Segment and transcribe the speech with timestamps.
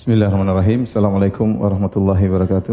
[0.00, 0.88] Bismillahirrahmanirrahim.
[0.88, 2.72] Assalamualaikum warahmatullahi wabarakatuh.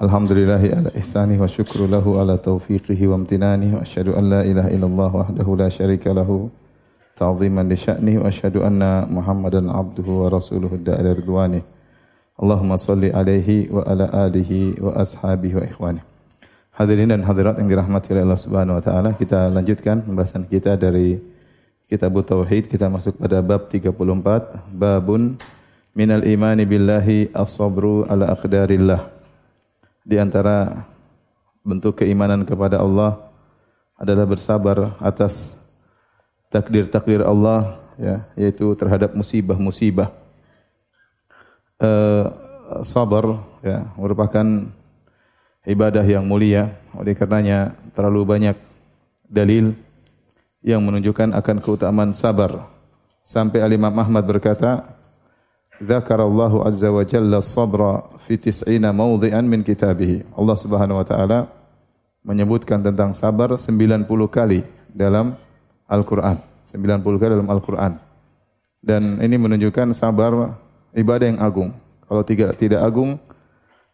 [0.00, 4.72] Alhamdulillahi ala ihsanih wa syukru lahu ala taufiqihi wa amtinanih wa asyhadu an la ilaha
[4.72, 6.48] illallah wahdahu la syarika lahu
[7.20, 11.60] ta'ziman li sya'nih wa asyhadu anna Muhammadan abduhu wa rasuluhu da'ila ridwanih.
[12.40, 16.04] Allahumma salli alaihi wa ala alihi wa ashabihi wa ikhwanih.
[16.80, 21.20] Hadirin dan hadirat yang dirahmati oleh Allah Subhanahu wa taala, kita lanjutkan pembahasan kita dari
[21.92, 22.72] Kitab Tauhid.
[22.72, 23.92] Kita masuk pada bab 34,
[24.72, 25.36] babun
[25.92, 29.12] minal imani billahi as-sabru ala aqdarillah.
[30.00, 30.88] Di antara
[31.60, 33.20] bentuk keimanan kepada Allah
[34.00, 35.52] adalah bersabar atas
[36.48, 40.08] takdir-takdir Allah ya, yaitu terhadap musibah-musibah.
[41.76, 42.32] Uh,
[42.88, 44.64] sabar ya merupakan
[45.68, 46.72] ibadah yang mulia.
[46.96, 48.56] Oleh karenanya terlalu banyak
[49.28, 49.76] dalil
[50.62, 52.70] yang menunjukkan akan keutamaan sabar.
[53.22, 54.98] Sampai Al-Imam Ahmad berkata,
[55.82, 60.22] Zakarallahu azza wa jalla sabra fi tis'ina mawdhi'an min kitabih.
[60.38, 61.50] Allah Subhanahu wa taala
[62.22, 64.62] menyebutkan tentang sabar 90 kali
[64.94, 65.34] dalam
[65.90, 66.38] Al-Qur'an.
[66.70, 67.98] 90 kali dalam Al-Qur'an.
[68.78, 70.54] Dan ini menunjukkan sabar
[70.94, 71.74] ibadah yang agung.
[72.06, 73.18] Kalau tidak tidak agung,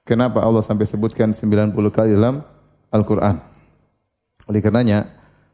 [0.08, 2.40] Kenapa Allah sampai sebutkan 90 kali dalam
[2.88, 3.44] Al-Quran?
[4.48, 5.04] Oleh karenanya,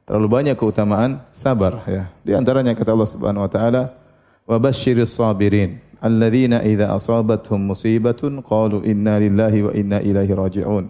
[0.05, 1.85] terlalu banyak keutamaan sabar.
[1.89, 2.13] Ya.
[2.25, 3.83] Di antaranya kata Allah Subhanahu Wa Taala,
[4.45, 10.85] wa basyiris sabirin alladzina idza asabathum musibatun qalu inna lillahi wa inna ilaihi raji'un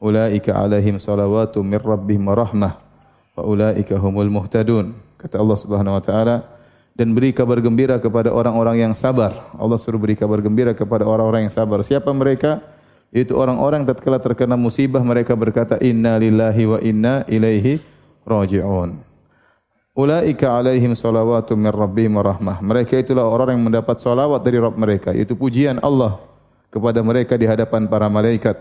[0.00, 2.80] ulaika alaihim salawatu min rabbihim rahmah
[3.36, 6.36] wa ulaika humul muhtadun kata Allah Subhanahu wa taala
[6.96, 11.44] dan beri kabar gembira kepada orang-orang yang sabar Allah suruh beri kabar gembira kepada orang-orang
[11.44, 12.64] yang sabar siapa mereka
[13.12, 17.84] itu orang-orang tatkala terkena musibah mereka berkata inna lillahi wa inna ilaihi
[18.26, 19.00] raji'un.
[19.94, 22.58] Ulaika alaihim salawatu min rabbihim rahmah.
[22.58, 26.18] Mereka itulah orang yang mendapat salawat dari Rabb mereka, itu pujian Allah
[26.74, 28.58] kepada mereka di hadapan para malaikat.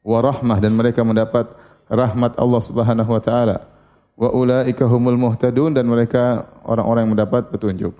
[0.00, 1.52] Wa rahmah dan mereka mendapat
[1.92, 3.68] rahmat Allah Subhanahu wa taala.
[4.16, 7.92] Wa ulaika humul muhtadun dan mereka orang-orang yang mendapat petunjuk.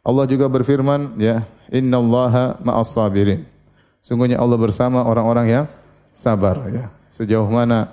[0.00, 3.44] Allah juga berfirman, ya, innallaha ma'as sabirin.
[4.00, 5.64] Sungguhnya Allah bersama orang-orang yang
[6.10, 6.90] sabar ya.
[7.12, 7.86] Sejauh mana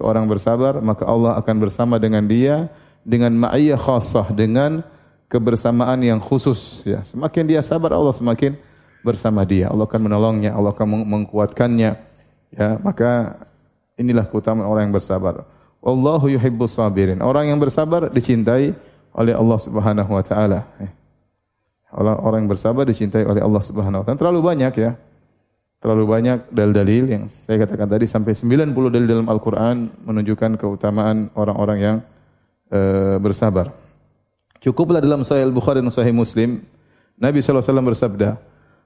[0.00, 2.72] seorang bersabar, maka Allah akan bersama dengan dia
[3.04, 4.80] dengan ma'iyah khassah dengan
[5.28, 7.04] kebersamaan yang khusus ya.
[7.04, 8.56] Semakin dia sabar Allah semakin
[9.04, 9.68] bersama dia.
[9.68, 11.90] Allah akan menolongnya, Allah akan mengkuatkannya.
[12.56, 13.36] Ya, maka
[14.00, 15.44] inilah keutamaan orang yang bersabar.
[15.84, 17.20] Wallahu yuhibbus sabirin.
[17.20, 18.72] Orang yang bersabar dicintai
[19.12, 20.64] oleh Allah Subhanahu wa taala.
[21.92, 24.18] Orang orang yang bersabar dicintai oleh Allah Subhanahu wa taala.
[24.18, 24.96] Terlalu banyak ya
[25.80, 31.78] terlalu banyak dalil-dalil yang saya katakan tadi sampai 90 dalil dalam Al-Qur'an menunjukkan keutamaan orang-orang
[31.80, 31.96] yang
[32.68, 32.80] e,
[33.16, 33.72] bersabar.
[34.60, 36.60] Cukuplah dalam Sahih Al-Bukhari dan Sahih Muslim
[37.16, 38.36] Nabi SAW bersabda,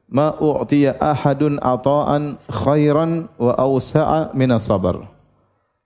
[0.06, 5.02] "Ma u'tiya ahadun ata'an khairan wa awsa'a min sabar."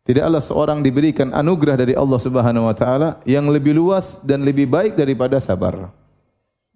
[0.05, 4.97] Tidaklah seorang diberikan anugerah dari Allah Subhanahu wa taala yang lebih luas dan lebih baik
[4.97, 5.89] daripada sabar.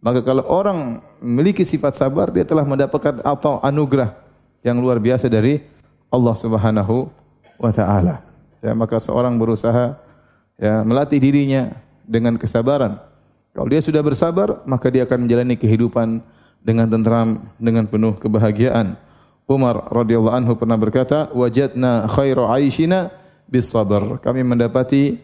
[0.01, 4.22] Maka kalau orang memiliki sifat sabar, dia telah mendapatkan atau anugerah
[4.63, 5.63] yang luar biasa dari
[6.09, 7.11] Allah Subhanahu
[7.59, 8.23] wa taala.
[8.63, 9.99] Ya, maka seorang berusaha
[10.59, 11.75] ya melatih dirinya
[12.07, 12.99] dengan kesabaran.
[13.53, 16.25] Kalau dia sudah bersabar, maka dia akan menjalani kehidupan
[16.63, 18.97] dengan tentram, dengan penuh kebahagiaan.
[19.51, 23.11] Umar radhiyallahu anhu pernah berkata, "Wajadna khairu aishina
[23.51, 25.19] bis sabr." Kami mendapati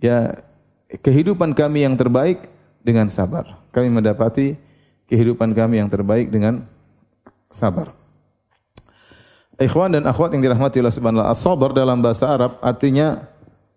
[0.00, 0.40] ya
[0.88, 2.48] kehidupan kami yang terbaik
[2.80, 3.60] dengan sabar.
[3.70, 4.56] Kami mendapati
[5.06, 6.64] kehidupan kami yang terbaik dengan
[7.52, 7.97] sabar.
[9.58, 13.26] Ikhwan dan akhwat yang dirahmati Allah Subhanahu wa taala, dalam bahasa Arab artinya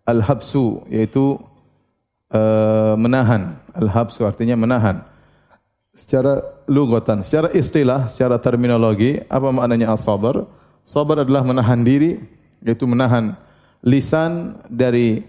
[0.06, 1.42] al-habsu yaitu
[2.30, 3.58] uh, menahan.
[3.74, 5.02] Al-habsu artinya menahan.
[5.98, 6.38] Secara
[6.70, 10.46] lugatan, secara istilah, secara terminologi, apa maknanya as-sabar?
[10.86, 12.22] Sabar adalah menahan diri,
[12.62, 13.34] yaitu menahan
[13.82, 15.26] lisan dari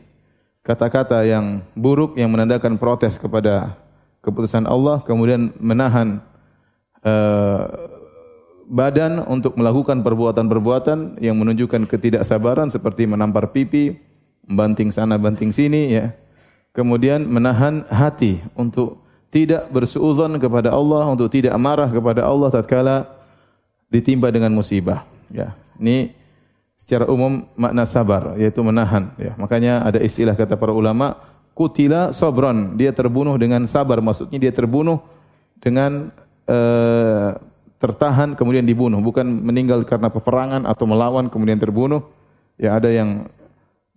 [0.60, 3.72] kata-kata yang buruk yang menandakan protes kepada
[4.20, 6.22] keputusan Allah, kemudian menahan
[7.02, 7.91] uh,
[8.72, 14.00] badan untuk melakukan perbuatan-perbuatan yang menunjukkan ketidaksabaran seperti menampar pipi,
[14.48, 16.16] banting sana banting sini ya.
[16.72, 22.96] Kemudian menahan hati untuk tidak bersuudzon kepada Allah, untuk tidak marah kepada Allah tatkala
[23.92, 25.52] ditimpa dengan musibah ya.
[25.76, 26.16] Ini
[26.80, 29.36] secara umum makna sabar yaitu menahan ya.
[29.36, 31.20] Makanya ada istilah kata para ulama
[31.52, 34.96] kutila sobron, dia terbunuh dengan sabar maksudnya dia terbunuh
[35.60, 36.08] dengan
[36.48, 37.36] uh,
[37.82, 42.06] tertahan kemudian dibunuh, bukan meninggal karena peperangan atau melawan kemudian terbunuh.
[42.54, 43.26] Ya ada yang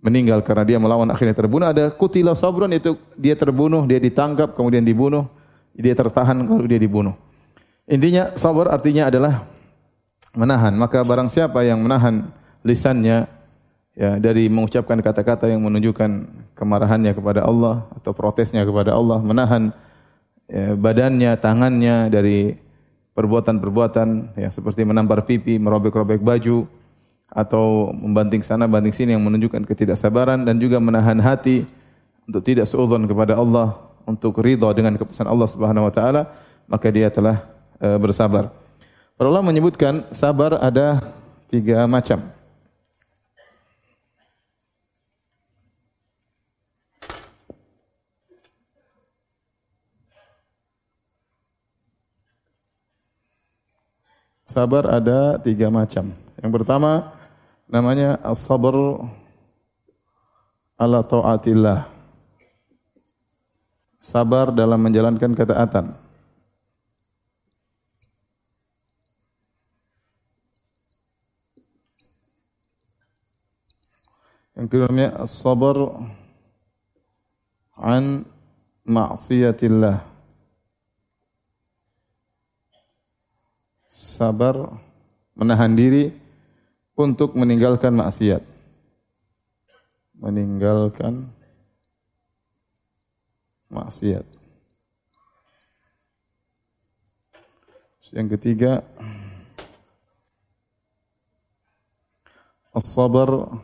[0.02, 4.82] meninggal karena dia melawan akhirnya terbunuh, ada kutila sabron itu dia terbunuh, dia ditangkap kemudian
[4.82, 5.30] dibunuh
[5.76, 7.20] Dia tertahan kalau dia dibunuh.
[7.84, 9.44] Intinya sabar artinya adalah
[10.32, 10.72] menahan.
[10.80, 12.32] Maka barang siapa yang menahan
[12.64, 13.28] lisannya
[13.92, 19.76] ya dari mengucapkan kata-kata yang menunjukkan kemarahannya kepada Allah atau protesnya kepada Allah, menahan
[20.48, 22.56] ya, badannya, tangannya dari
[23.16, 26.68] perbuatan-perbuatan yang seperti menampar pipi, merobek-robek baju
[27.32, 31.64] atau membanting sana banting sini yang menunjukkan ketidaksabaran dan juga menahan hati
[32.28, 36.22] untuk tidak seudon kepada Allah untuk ridha dengan keputusan Allah Subhanahu wa taala,
[36.70, 37.42] maka dia telah
[37.82, 38.54] e, bersabar.
[39.16, 41.00] Para ulama menyebutkan sabar ada
[41.48, 42.35] tiga macam.
[54.56, 56.16] Sabar ada tiga macam.
[56.40, 57.12] Yang pertama
[57.68, 59.04] namanya as-sabr
[60.80, 61.92] ala taatillah
[64.00, 65.92] sabar dalam menjalankan ketaatan.
[74.56, 76.00] Yang kedua as-sabar
[77.76, 78.24] an
[78.88, 80.15] ma'siyatillah.
[84.16, 84.56] Sabar
[85.36, 86.16] menahan diri
[86.96, 88.40] untuk meninggalkan maksiat.
[90.16, 91.28] Meninggalkan
[93.68, 94.24] maksiat.
[98.16, 98.80] Yang ketiga,
[102.72, 103.60] as-sabar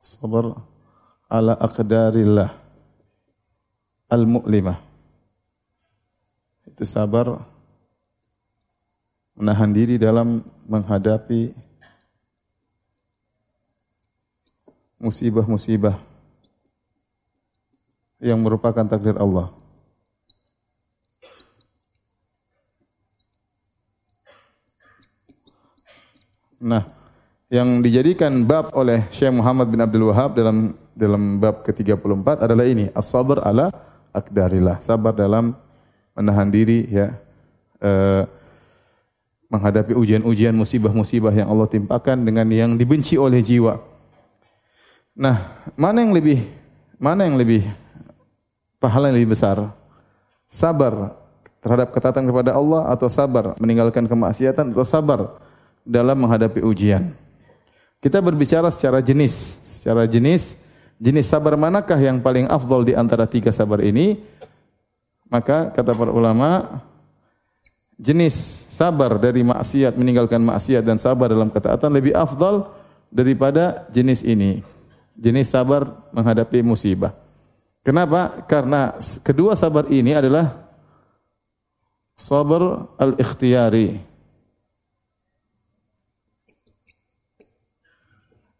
[0.00, 0.56] sabar
[1.28, 2.56] ala aqdarillah
[4.08, 4.91] al-mu'limah.
[6.72, 7.44] Itu sabar.
[9.36, 11.52] Menahan diri dalam menghadapi
[15.00, 15.98] musibah-musibah
[18.22, 19.50] yang merupakan takdir Allah.
[26.62, 26.86] Nah,
[27.50, 32.86] yang dijadikan bab oleh Syekh Muhammad bin Abdul Wahab dalam dalam bab ke-34 adalah ini,
[32.94, 33.74] as-sabr ala
[34.14, 35.58] akdarillah, sabar dalam
[36.12, 37.16] menahan diri ya
[37.80, 38.22] eh,
[39.52, 43.76] menghadapi ujian-ujian musibah-musibah yang Allah timpakan dengan yang dibenci oleh jiwa.
[45.12, 46.40] Nah, mana yang lebih
[46.96, 47.68] mana yang lebih
[48.80, 49.60] pahala yang lebih besar?
[50.48, 51.16] Sabar
[51.60, 55.36] terhadap ketaatan kepada Allah atau sabar meninggalkan kemaksiatan atau sabar
[55.84, 57.12] dalam menghadapi ujian?
[58.00, 60.56] Kita berbicara secara jenis, secara jenis,
[60.96, 64.31] jenis sabar manakah yang paling afdol di antara tiga sabar ini?
[65.32, 66.84] Maka kata para ulama,
[67.96, 68.36] jenis
[68.68, 72.68] sabar dari maksiat meninggalkan maksiat dan sabar dalam ketaatan lebih afdal
[73.08, 74.60] daripada jenis ini.
[75.16, 77.16] Jenis sabar menghadapi musibah.
[77.80, 78.44] Kenapa?
[78.44, 78.92] Karena
[79.24, 80.52] kedua sabar ini adalah
[82.12, 84.04] sabar al-ikhtiyari.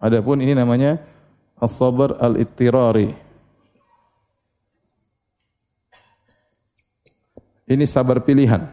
[0.03, 0.99] Adapun ini namanya
[1.61, 3.15] as-sabar al-ittirari.
[7.67, 8.67] Ini sabar pilihan.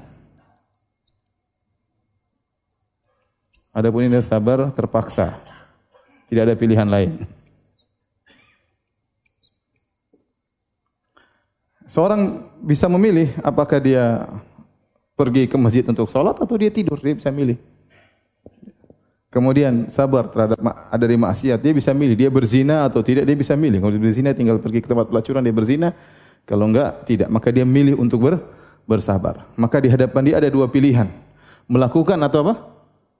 [3.69, 5.37] Adapun ini sabar terpaksa.
[6.27, 7.25] Tidak ada pilihan lain.
[11.89, 14.29] Seorang bisa memilih apakah dia
[15.17, 17.57] pergi ke masjid untuk sholat atau dia tidur, dia bisa milih.
[19.29, 22.17] Kemudian sabar terhadap ada dari maksiat, dia bisa milih.
[22.17, 23.77] Dia berzina atau tidak, dia bisa milih.
[23.77, 25.89] Kalau dia berzina tinggal pergi ke tempat pelacuran, dia berzina.
[26.49, 27.29] Kalau enggak, tidak.
[27.29, 28.41] Maka dia milih untuk ber,
[28.89, 29.45] bersabar.
[29.53, 31.05] Maka di hadapan dia ada dua pilihan.
[31.69, 32.53] Melakukan atau apa?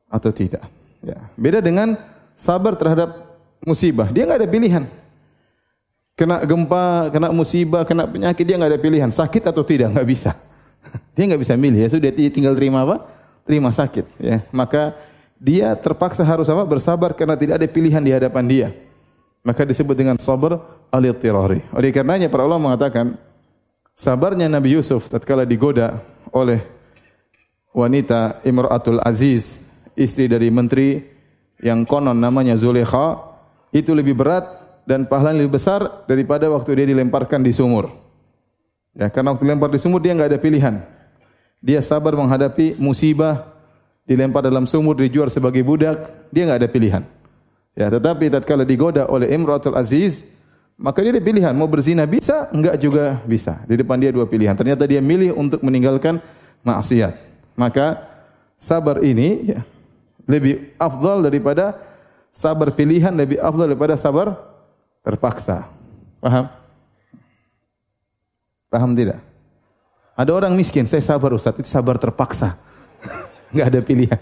[0.10, 0.66] Atau tidak.
[1.06, 1.22] Ya.
[1.38, 1.94] Beda dengan
[2.34, 3.14] sabar terhadap
[3.62, 4.10] musibah.
[4.10, 4.84] Dia enggak ada pilihan.
[6.18, 9.10] Kena gempa, kena musibah, kena penyakit, dia nggak ada pilihan.
[9.14, 10.36] Sakit atau tidak, nggak bisa.
[11.16, 11.80] Dia nggak bisa milih.
[11.86, 13.08] Ya sudah tinggal terima apa?
[13.48, 14.20] Terima sakit.
[14.20, 14.96] Ya, maka
[15.40, 16.64] dia terpaksa harus apa?
[16.68, 18.68] Bersabar karena tidak ada pilihan di hadapan dia.
[19.40, 20.60] Maka disebut dengan sabar
[20.92, 21.64] al-ittirari.
[21.72, 23.16] Oleh karenanya para ulama mengatakan
[24.00, 26.00] sabarnya Nabi Yusuf tatkala digoda
[26.32, 26.64] oleh
[27.76, 29.60] wanita Imratul Aziz,
[30.00, 31.04] istri dari menteri
[31.60, 33.20] yang konon namanya Zulekha,
[33.76, 34.48] itu lebih berat
[34.88, 37.92] dan pahala lebih besar daripada waktu dia dilemparkan di sumur.
[38.96, 40.80] Ya, karena waktu dilempar di sumur dia nggak ada pilihan.
[41.60, 43.52] Dia sabar menghadapi musibah,
[44.08, 47.04] dilempar dalam sumur, dijual sebagai budak, dia nggak ada pilihan.
[47.76, 50.24] Ya, tetapi tatkala digoda oleh Imratul Aziz,
[50.80, 53.60] maka dia ada pilihan, mau berzina bisa, enggak juga bisa.
[53.68, 54.56] Di depan dia dua pilihan.
[54.56, 56.24] Ternyata dia milih untuk meninggalkan
[56.64, 57.20] maksiat.
[57.60, 58.00] Maka
[58.56, 59.60] sabar ini ya,
[60.24, 61.76] lebih afdal daripada
[62.32, 64.40] sabar pilihan lebih afdal daripada sabar
[65.04, 65.68] terpaksa.
[66.24, 66.48] Paham?
[68.72, 69.20] Paham tidak?
[70.16, 72.56] Ada orang miskin, saya sabar Ustaz, itu sabar terpaksa.
[73.52, 74.20] Enggak ada pilihan.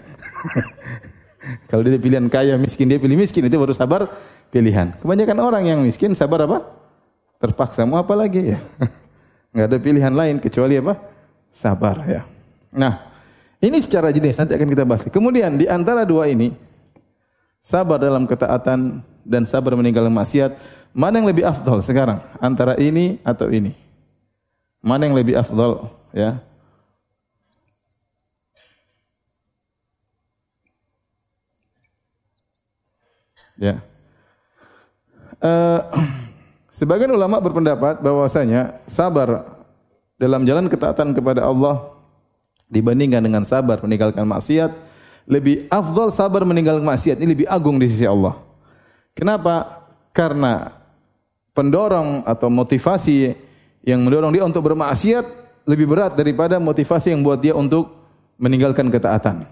[1.70, 4.10] Kalau dia pilihan kaya miskin, dia pilih miskin, itu baru sabar
[4.48, 4.96] pilihan.
[5.00, 6.64] Kebanyakan orang yang miskin sabar apa?
[7.38, 7.86] Terpaksa.
[7.86, 8.58] Mau apa lagi ya?
[9.52, 10.98] Enggak ada pilihan lain kecuali apa?
[11.48, 12.22] Sabar ya.
[12.72, 13.00] Nah,
[13.58, 15.02] ini secara jenis nanti akan kita bahas.
[15.08, 16.52] Kemudian di antara dua ini,
[17.58, 20.52] sabar dalam ketaatan dan sabar meninggalkan maksiat,
[20.92, 22.20] mana yang lebih afdal sekarang?
[22.38, 23.72] Antara ini atau ini?
[24.78, 26.38] Mana yang lebih afdal ya?
[33.58, 33.82] Ya.
[35.38, 35.80] Uh,
[36.78, 39.46] sebagian ulama berpendapat bahwasanya sabar
[40.18, 41.94] dalam jalan ketaatan kepada Allah
[42.66, 44.74] dibandingkan dengan sabar meninggalkan maksiat
[45.28, 48.34] lebih afdal sabar meninggalkan maksiat ini lebih agung di sisi Allah.
[49.14, 49.84] Kenapa?
[50.10, 50.72] Karena
[51.54, 53.36] pendorong atau motivasi
[53.86, 55.26] yang mendorong dia untuk bermaksiat
[55.68, 57.92] lebih berat daripada motivasi yang buat dia untuk
[58.40, 59.44] meninggalkan ketaatan.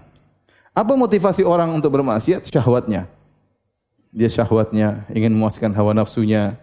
[0.73, 2.45] Apa motivasi orang untuk bermaksiat?
[2.49, 3.05] Syahwatnya.
[4.11, 6.57] Dia syahwatnya, ingin memuaskan hawa nafsunya,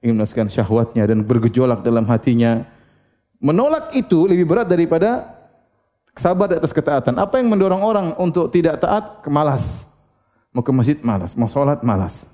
[0.00, 2.64] ingin memuaskan syahwatnya dan bergejolak dalam hatinya.
[3.36, 5.28] Menolak itu lebih berat daripada
[6.16, 7.20] sabar di atas ketaatan.
[7.20, 9.20] Apa yang mendorong orang untuk tidak taat?
[9.20, 9.84] Kemalas.
[10.56, 12.24] Mau ke masjid malas, mau sholat malas.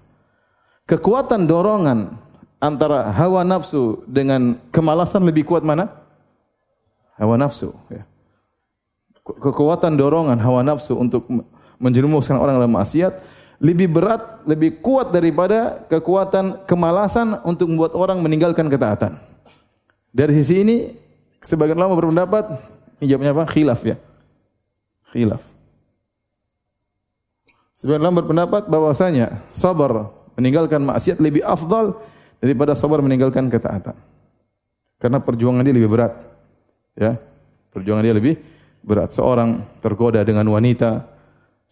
[0.86, 2.14] Kekuatan dorongan
[2.62, 5.90] antara hawa nafsu dengan kemalasan lebih kuat mana?
[7.18, 7.74] Hawa nafsu.
[7.90, 8.06] Ya.
[9.26, 11.26] Kekuatan dorongan hawa nafsu untuk
[11.82, 13.18] menjerumuskan orang dalam maksiat
[13.62, 19.22] lebih berat, lebih kuat daripada kekuatan kemalasan untuk membuat orang meninggalkan ketaatan.
[20.10, 20.76] Dari sisi ini,
[21.38, 22.58] sebagian ulama berpendapat,
[22.98, 23.44] ini jawabnya apa?
[23.46, 23.96] Khilaf ya.
[25.14, 25.46] Khilaf.
[27.78, 32.02] Sebagian ulama berpendapat bahwasanya sabar meninggalkan maksiat lebih afdal
[32.42, 33.94] daripada sabar meninggalkan ketaatan.
[34.98, 36.18] Karena perjuangan dia lebih berat.
[36.98, 37.14] Ya.
[37.70, 38.42] Perjuangan dia lebih
[38.82, 39.14] berat.
[39.14, 41.11] Seorang tergoda dengan wanita,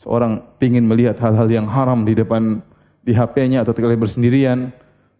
[0.00, 2.64] seorang ingin melihat hal-hal yang haram di depan
[3.04, 4.72] di HP-nya atau ketika bersendirian,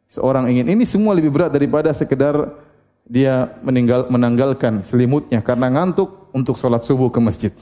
[0.09, 2.57] seorang ingin ini semua lebih berat daripada sekedar
[3.05, 7.53] dia meninggal menanggalkan selimutnya karena ngantuk untuk sholat subuh ke masjid.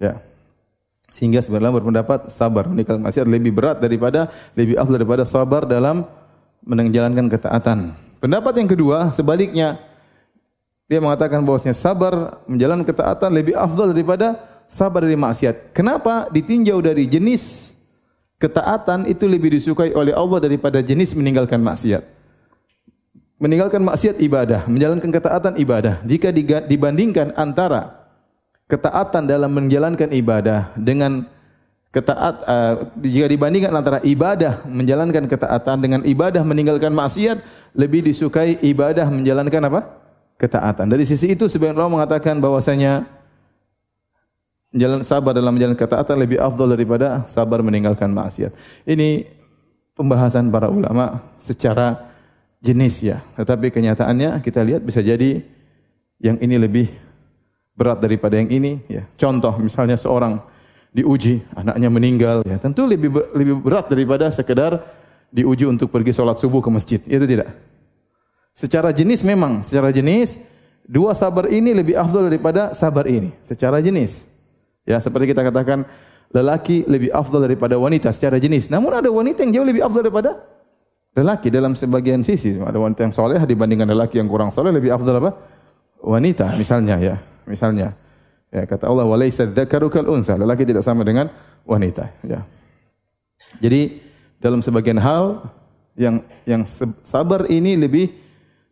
[0.00, 0.24] Ya.
[1.12, 6.08] Sehingga sebenarnya berpendapat sabar meninggalkan maksiat lebih berat daripada lebih afdal daripada sabar dalam
[6.64, 7.94] menjalankan ketaatan.
[8.18, 9.76] Pendapat yang kedua, sebaliknya
[10.88, 15.74] dia mengatakan bahwasanya sabar menjalankan ketaatan lebih afdal daripada sabar dari maksiat.
[15.76, 16.28] Kenapa?
[16.32, 17.74] Ditinjau dari jenis
[18.38, 22.04] ketaatan itu lebih disukai oleh Allah daripada jenis meninggalkan maksiat.
[23.40, 26.00] Meninggalkan maksiat ibadah, menjalankan ketaatan ibadah.
[26.06, 26.32] Jika
[26.64, 28.08] dibandingkan antara
[28.70, 31.28] ketaatan dalam menjalankan ibadah dengan
[31.94, 37.38] ketaat uh, jika dibandingkan antara ibadah menjalankan ketaatan dengan ibadah meninggalkan maksiat
[37.76, 39.80] lebih disukai ibadah menjalankan apa?
[40.34, 40.90] ketaatan.
[40.90, 43.06] Dari sisi itu sebagian ulama mengatakan bahwasanya
[44.74, 48.50] jalan sabar dalam menjalankan ketaatan lebih afdal daripada sabar meninggalkan maksiat.
[48.84, 49.24] Ini
[49.94, 52.10] pembahasan para ulama secara
[52.58, 53.22] jenis ya.
[53.38, 55.40] Tetapi kenyataannya kita lihat bisa jadi
[56.18, 56.90] yang ini lebih
[57.78, 59.06] berat daripada yang ini ya.
[59.14, 60.42] Contoh misalnya seorang
[60.94, 64.82] diuji, anaknya meninggal, ya tentu lebih lebih berat daripada sekedar
[65.30, 67.00] diuji untuk pergi sholat subuh ke masjid.
[67.02, 67.50] Itu tidak.
[68.54, 70.38] Secara jenis memang, secara jenis
[70.86, 73.34] dua sabar ini lebih afdal daripada sabar ini.
[73.42, 74.33] Secara jenis.
[74.84, 75.88] Ya, seperti kita katakan
[76.32, 78.68] lelaki lebih afdal daripada wanita secara jenis.
[78.68, 80.44] Namun ada wanita yang jauh lebih afdal daripada
[81.16, 82.56] lelaki dalam sebagian sisi.
[82.60, 85.32] Ada wanita yang soleh dibandingkan lelaki yang kurang soleh lebih afdal apa?
[86.04, 87.16] Wanita misalnya ya.
[87.48, 87.96] Misalnya.
[88.54, 91.26] Ya, kata Allah walaisa dzakaru kal unsa, lelaki tidak sama dengan
[91.66, 92.46] wanita, ya.
[93.58, 93.98] Jadi
[94.38, 95.42] dalam sebagian hal
[95.98, 96.62] yang yang
[97.02, 98.14] sabar ini lebih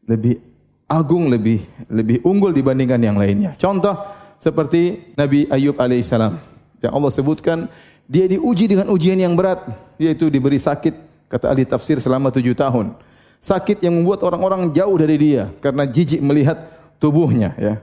[0.06, 0.38] lebih
[0.86, 3.58] agung, lebih lebih unggul dibandingkan yang lainnya.
[3.58, 3.98] Contoh
[4.42, 6.34] seperti Nabi Ayub alaihissalam
[6.82, 7.70] yang Allah sebutkan
[8.10, 9.62] dia diuji dengan ujian yang berat
[10.02, 10.98] yaitu diberi sakit
[11.30, 12.98] kata ahli tafsir selama tujuh tahun.
[13.38, 16.58] Sakit yang membuat orang-orang jauh dari dia karena jijik melihat
[16.98, 17.78] tubuhnya ya.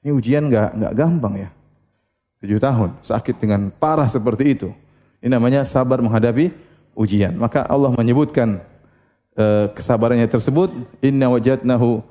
[0.00, 1.48] Ini ujian nggak nggak gampang ya.
[2.40, 4.68] Tujuh tahun sakit dengan parah seperti itu.
[5.20, 6.52] Ini namanya sabar menghadapi
[6.96, 7.36] ujian.
[7.36, 8.60] Maka Allah menyebutkan
[9.36, 10.72] uh, kesabarannya tersebut.
[11.00, 12.04] Inna wajadnahu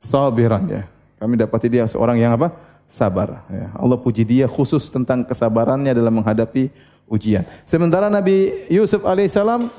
[0.00, 0.82] sabiran ya.
[1.16, 2.52] Kami dapati dia seorang yang apa?
[2.90, 3.46] Sabar.
[3.46, 3.70] Ya.
[3.78, 6.74] Allah puji dia khusus tentang kesabarannya dalam menghadapi
[7.06, 7.46] ujian.
[7.62, 9.70] Sementara Nabi Yusuf alaihissalam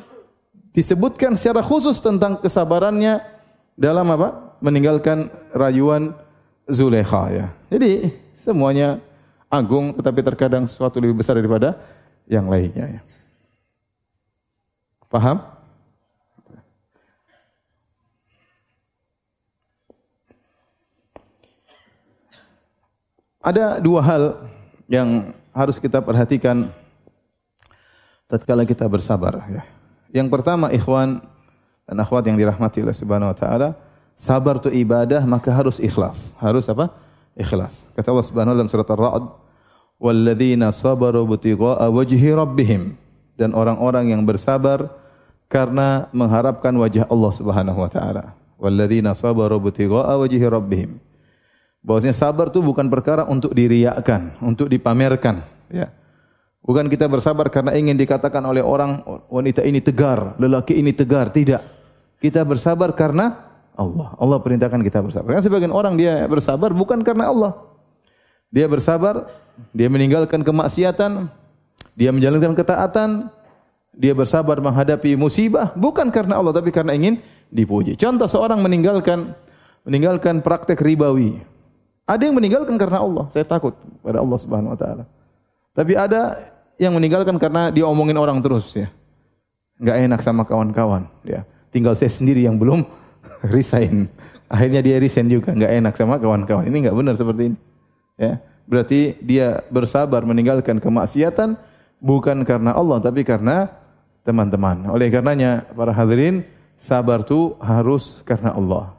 [0.72, 3.20] disebutkan secara khusus tentang kesabarannya
[3.76, 4.56] dalam apa?
[4.64, 6.16] Meninggalkan rayuan
[6.72, 7.46] Zulekha ya.
[7.68, 9.04] Jadi semuanya
[9.52, 11.76] agung tetapi terkadang sesuatu lebih besar daripada
[12.32, 13.02] yang lainnya ya.
[15.12, 15.44] Paham?
[23.42, 24.24] Ada dua hal
[24.86, 26.70] yang harus kita perhatikan
[28.30, 29.66] tatkala kita bersabar ya.
[30.14, 31.26] Yang pertama ikhwan
[31.90, 33.74] dan akhwat yang dirahmati oleh Subhanahu wa taala,
[34.14, 36.38] sabar itu ibadah maka harus ikhlas.
[36.38, 36.94] Harus apa?
[37.34, 37.90] Ikhlas.
[37.98, 39.26] Kata Allah Subhanahu dalam surat Ar-Ra'd,
[39.98, 42.94] "Walladzina sabaru btigha'a wajhi rabbihim."
[43.42, 44.86] Dan orang-orang yang bersabar
[45.50, 48.38] karena mengharapkan wajah Allah Subhanahu wa taala.
[48.62, 51.02] Walladzina sabaru btigha'a wajhi rabbihim
[51.82, 55.42] Bahwasanya sabar itu bukan perkara untuk diriakan, untuk dipamerkan,
[55.74, 55.90] ya.
[56.62, 59.02] Bukan kita bersabar karena ingin dikatakan oleh orang
[59.34, 61.66] wanita ini tegar, lelaki ini tegar, tidak.
[62.22, 63.34] Kita bersabar karena
[63.74, 64.14] Allah.
[64.22, 65.34] Allah perintahkan kita bersabar.
[65.34, 67.58] Karena sebagian orang dia bersabar bukan karena Allah.
[68.54, 69.26] Dia bersabar,
[69.74, 71.26] dia meninggalkan kemaksiatan,
[71.98, 73.34] dia menjalankan ketaatan,
[73.98, 77.20] dia bersabar menghadapi musibah bukan karena Allah tapi karena ingin
[77.50, 77.98] dipuji.
[77.98, 79.34] Contoh seorang meninggalkan
[79.82, 81.42] meninggalkan praktek ribawi,
[82.06, 83.26] ada yang meninggalkan karena Allah.
[83.32, 85.04] Saya takut pada Allah Subhanahu wa taala.
[85.72, 86.38] Tapi ada
[86.76, 88.90] yang meninggalkan karena dia omongin orang terus ya.
[89.82, 91.46] Enggak enak sama kawan-kawan ya.
[91.72, 92.84] Tinggal saya sendiri yang belum
[93.56, 94.12] resign.
[94.52, 96.68] Akhirnya dia resign juga, enggak enak sama kawan-kawan.
[96.68, 97.58] Ini enggak benar seperti ini.
[98.20, 98.44] Ya.
[98.68, 101.58] Berarti dia bersabar meninggalkan kemaksiatan
[102.00, 103.70] bukan karena Allah tapi karena
[104.22, 104.90] teman-teman.
[104.90, 106.46] Oleh karenanya para hadirin
[106.78, 108.94] sabar itu harus karena Allah.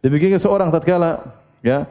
[0.00, 1.20] Demikian seorang tatkala
[1.60, 1.84] ya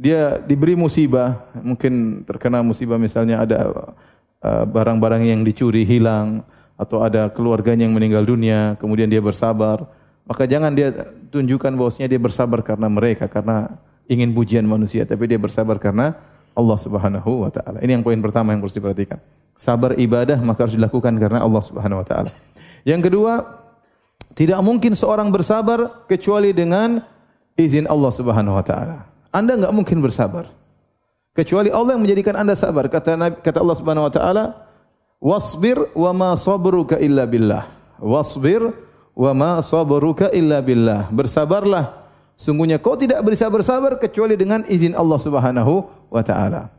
[0.00, 3.92] dia diberi musibah, mungkin terkena musibah misalnya ada
[4.40, 6.40] uh, barang-barang yang dicuri hilang
[6.80, 9.84] atau ada keluarganya yang meninggal dunia, kemudian dia bersabar,
[10.24, 10.88] maka jangan dia
[11.28, 13.76] tunjukkan bahwasanya dia bersabar karena mereka karena
[14.08, 16.16] ingin pujian manusia, tapi dia bersabar karena
[16.56, 17.84] Allah Subhanahu wa taala.
[17.84, 19.20] Ini yang poin pertama yang harus diperhatikan.
[19.52, 22.32] Sabar ibadah maka harus dilakukan karena Allah Subhanahu wa taala.
[22.88, 23.44] Yang kedua,
[24.32, 27.04] tidak mungkin seorang bersabar kecuali dengan
[27.60, 29.10] izin Allah Subhanahu wa taala.
[29.30, 30.50] Anda enggak mungkin bersabar.
[31.30, 32.90] Kecuali Allah yang menjadikan Anda sabar.
[32.90, 34.44] Kata Nabi, kata Allah Subhanahu wa taala,
[35.22, 37.70] "Wasbir wa ma sabruka illa billah."
[38.02, 38.74] Wasbir
[39.14, 41.06] wa ma sabruka illa billah.
[41.14, 42.02] Bersabarlah.
[42.34, 46.72] Sungguhnya kau tidak bisa bersabar kecuali dengan izin Allah Subhanahu wa taala.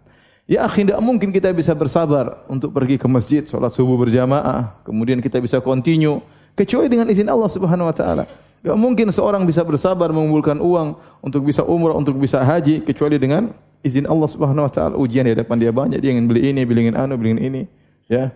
[0.50, 5.24] Ya akhi, tidak mungkin kita bisa bersabar untuk pergi ke masjid, sholat subuh berjamaah, kemudian
[5.24, 6.20] kita bisa continue,
[6.58, 8.26] kecuali dengan izin Allah Subhanahu wa taala.
[8.62, 10.94] Gak mungkin seorang bisa bersabar mengumpulkan uang
[11.26, 13.50] untuk bisa umrah, untuk bisa haji kecuali dengan
[13.82, 14.94] izin Allah Subhanahu wa taala.
[15.02, 17.66] Ujian di depan dia banyak, dia ingin beli ini, beli anu, beli ini,
[18.06, 18.30] ya.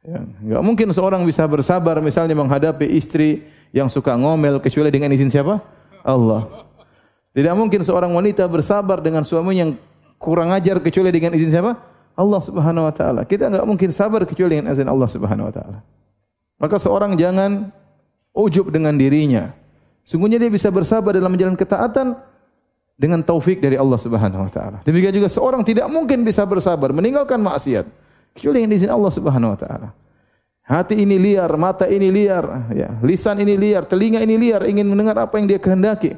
[0.00, 3.44] Ya, enggak mungkin seorang bisa bersabar misalnya menghadapi istri
[3.76, 5.60] yang suka ngomel kecuali dengan izin siapa?
[6.00, 6.64] Allah.
[7.36, 9.76] Tidak mungkin seorang wanita bersabar dengan suami yang
[10.16, 11.76] kurang ajar kecuali dengan izin siapa?
[12.16, 13.28] Allah Subhanahu wa taala.
[13.28, 15.78] Kita enggak mungkin sabar kecuali dengan izin Allah Subhanahu wa taala.
[16.56, 17.68] Maka seorang jangan
[18.38, 19.50] ujub dengan dirinya.
[20.06, 22.14] Sungguhnya dia bisa bersabar dalam menjalankan ketaatan
[22.94, 24.78] dengan taufik dari Allah Subhanahu wa taala.
[24.86, 27.84] Demikian juga seorang tidak mungkin bisa bersabar meninggalkan maksiat
[28.38, 29.88] kecuali dengan izin Allah Subhanahu wa taala.
[30.68, 32.44] Hati ini liar, mata ini liar,
[32.76, 36.12] ya, lisan ini liar, telinga ini liar, ingin mendengar apa yang dia kehendaki.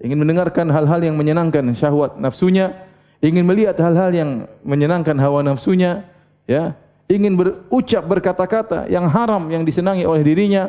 [0.00, 2.76] Ingin mendengarkan hal-hal yang menyenangkan syahwat nafsunya,
[3.24, 4.30] ingin melihat hal-hal yang
[4.68, 6.04] menyenangkan hawa nafsunya,
[6.44, 6.76] ya,
[7.08, 10.68] ingin berucap berkata-kata yang haram yang disenangi oleh dirinya,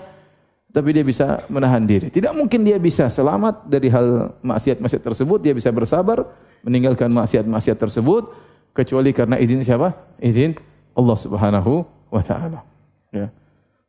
[0.71, 2.07] tapi dia bisa menahan diri.
[2.07, 6.23] Tidak mungkin dia bisa selamat dari hal maksiat-maksiat tersebut, dia bisa bersabar
[6.63, 8.31] meninggalkan maksiat-maksiat tersebut
[8.71, 9.91] kecuali karena izin siapa?
[10.23, 10.55] Izin
[10.95, 12.63] Allah Subhanahu wa taala.
[13.11, 13.27] Ya.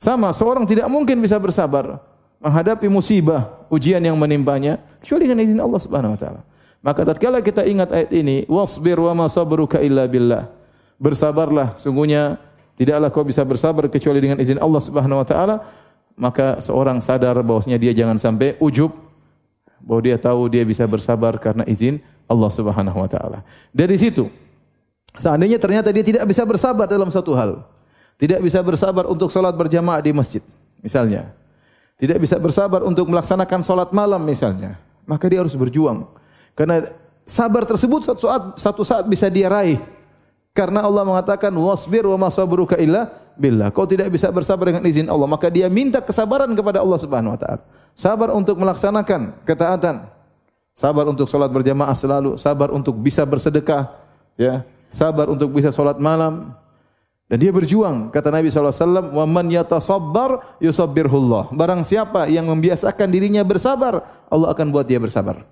[0.02, 2.02] Sama seorang tidak mungkin bisa bersabar
[2.42, 6.42] menghadapi musibah, ujian yang menimpanya kecuali dengan izin Allah Subhanahu wa taala.
[6.82, 10.50] Maka tatkala kita ingat ayat ini, wasbir wa ma sabruka illa billah.
[10.98, 12.42] Bersabarlah, sungguhnya
[12.74, 15.62] tidaklah kau bisa bersabar kecuali dengan izin Allah Subhanahu wa taala
[16.16, 18.92] maka seorang sadar bahwasanya dia jangan sampai ujub
[19.82, 21.98] bahwa dia tahu dia bisa bersabar karena izin
[22.30, 23.42] Allah Subhanahu wa taala.
[23.74, 24.30] Dari situ
[25.18, 27.66] seandainya ternyata dia tidak bisa bersabar dalam satu hal,
[28.16, 30.42] tidak bisa bersabar untuk salat berjamaah di masjid
[30.80, 31.34] misalnya.
[32.00, 34.74] Tidak bisa bersabar untuk melaksanakan salat malam misalnya,
[35.06, 36.02] maka dia harus berjuang.
[36.58, 36.82] Karena
[37.22, 39.78] sabar tersebut suatu saat satu saat bisa dia raih.
[40.50, 43.68] Karena Allah mengatakan wasbir wa ma sabruka illa billah.
[43.72, 47.40] Kau tidak bisa bersabar dengan izin Allah, maka dia minta kesabaran kepada Allah Subhanahu wa
[47.40, 47.62] taala.
[47.92, 50.08] Sabar untuk melaksanakan ketaatan.
[50.72, 53.92] Sabar untuk salat berjamaah selalu, sabar untuk bisa bersedekah,
[54.40, 54.64] ya.
[54.88, 56.56] Sabar untuk bisa salat malam.
[57.28, 63.40] Dan dia berjuang, kata Nabi SAW, "Wa man yatasabbar yusabbirhullah." Barang siapa yang membiasakan dirinya
[63.44, 65.44] bersabar, Allah akan buat dia bersabar.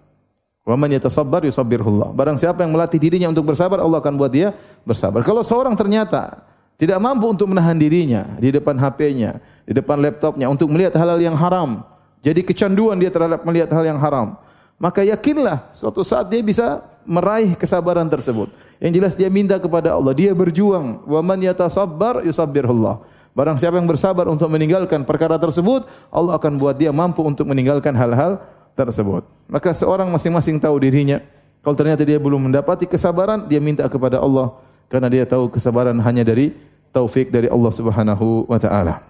[0.64, 2.12] Wa man yatasabbar yusabbirhullah.
[2.12, 4.52] Barang siapa yang melatih dirinya untuk bersabar, Allah akan buat dia
[4.84, 5.24] bersabar.
[5.24, 6.44] Kalau seorang ternyata
[6.80, 9.36] tidak mampu untuk menahan dirinya di depan HP-nya,
[9.68, 11.84] di depan laptopnya untuk melihat hal-hal yang haram.
[12.24, 14.40] Jadi kecanduan dia terhadap melihat hal yang haram.
[14.80, 18.48] maka yakinlah suatu saat dia bisa meraih kesabaran tersebut.
[18.80, 21.04] Yang jelas dia minta kepada Allah, dia berjuang.
[21.04, 23.04] Wa man yatasabbar yusabbirullah.
[23.36, 27.92] Barang siapa yang bersabar untuk meninggalkan perkara tersebut, Allah akan buat dia mampu untuk meninggalkan
[27.92, 28.40] hal-hal
[28.72, 29.28] tersebut.
[29.52, 31.20] Maka seorang masing-masing tahu dirinya.
[31.60, 34.56] Kalau ternyata dia belum mendapati kesabaran, dia minta kepada Allah
[34.90, 36.56] karena dia tahu kesabaran hanya dari
[36.90, 39.03] taufik dari Allah Subhanahu wa taala.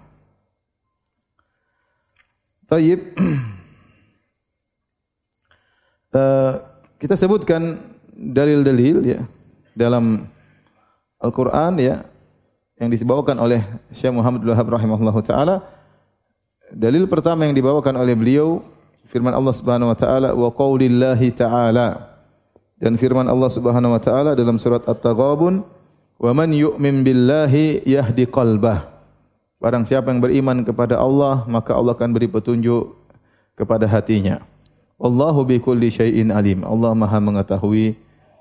[2.71, 3.01] Tayyib.
[6.15, 6.55] Uh,
[7.03, 7.81] kita sebutkan
[8.15, 9.21] dalil-dalil ya
[9.73, 10.29] dalam
[11.21, 12.05] Al-Qur'an ya
[12.81, 13.61] yang dibawakan oleh
[13.93, 15.65] Syekh Muhammad Wahab rahimahullahu taala.
[16.71, 18.63] Dalil pertama yang dibawakan oleh beliau
[19.11, 22.15] firman Allah Subhanahu wa taala wa qaulillahi taala
[22.79, 25.80] dan firman Allah Subhanahu wa taala dalam surat At-Taghabun
[26.21, 28.91] wa man yu'min billahi yahdi qalbah
[29.61, 32.97] Barang siapa yang beriman kepada Allah maka Allah akan beri petunjuk
[33.53, 34.41] kepada hatinya.
[34.97, 36.65] Wallahu bi kulli syai'in alim.
[36.65, 37.93] Allah Maha mengetahui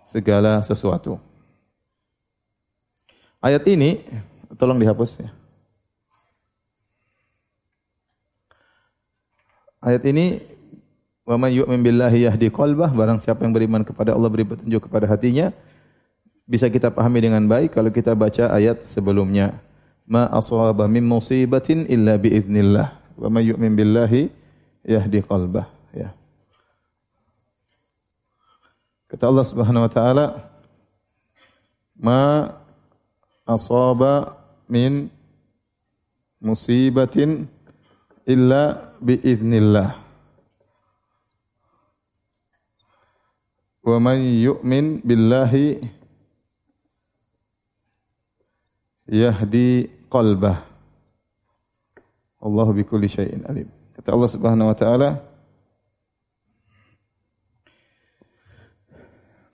[0.07, 1.19] segala sesuatu.
[3.43, 3.99] Ayat ini
[4.55, 5.29] tolong dihapus ya.
[9.83, 10.39] Ayat ini
[11.27, 15.03] wa may yu'min billahi yahdi qalbah barang siapa yang beriman kepada Allah beri petunjuk kepada
[15.03, 15.51] hatinya
[16.49, 19.53] bisa kita pahami dengan baik kalau kita baca ayat sebelumnya
[20.09, 24.33] ma asaba min musibatin illa bi idznillah wa may yu'min billahi
[24.81, 26.09] yahdi qalbah ya
[29.09, 30.25] Kata Allah Subhanahu wa taala,
[31.97, 32.53] "Ma
[33.41, 34.37] asaba
[34.69, 35.09] min
[36.37, 37.49] musibatin
[38.21, 39.97] illa bi iznillah."
[43.81, 45.81] Wa man yu'min billahi
[49.09, 50.63] yahdi qalbah.
[52.39, 53.67] Allahu bi kulli syai'in alim.
[53.97, 55.09] Kata Allah Subhanahu wa taala,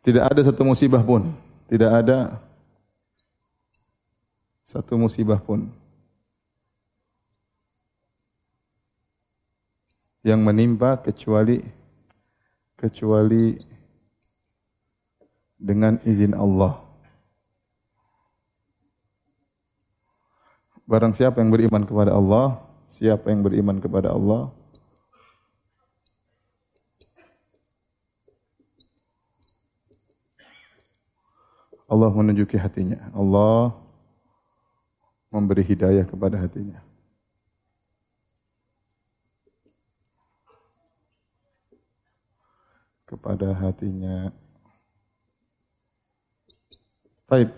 [0.05, 1.33] Tidak ada satu musibah pun,
[1.65, 2.37] tidak ada
[4.61, 5.65] satu musibah pun
[10.21, 11.65] yang menimpa kecuali
[12.77, 13.57] kecuali
[15.57, 16.84] dengan izin Allah.
[20.85, 24.53] Barang siapa yang beriman kepada Allah, siapa yang beriman kepada Allah,
[31.85, 33.01] Allah menunjuki hatinya.
[33.13, 33.73] Allah
[35.33, 36.81] memberi hidayah kepada hatinya.
[43.05, 44.33] Kepada hatinya.
[47.25, 47.49] Baik.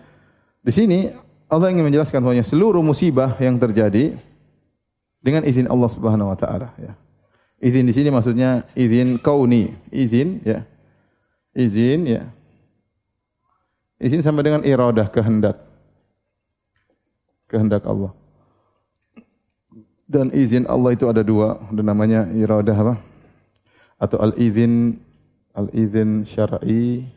[0.64, 4.20] Di sini Allah ingin menjelaskan bahwa seluruh musibah yang terjadi
[5.24, 6.94] dengan izin Allah Subhanahu wa taala ya.
[7.58, 10.62] Izin di sini maksudnya izin kauni, izin ya.
[11.58, 12.30] Izin ya
[13.98, 15.58] Izin sama dengan iradah, kehendak.
[17.50, 18.14] Kehendak Allah.
[20.06, 22.96] Dan izin Allah itu ada dua, ada namanya iradah apa?
[23.98, 25.02] Atau al-izin
[25.58, 27.10] al-izin syar'i,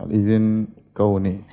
[0.00, 1.44] al-izin kauni.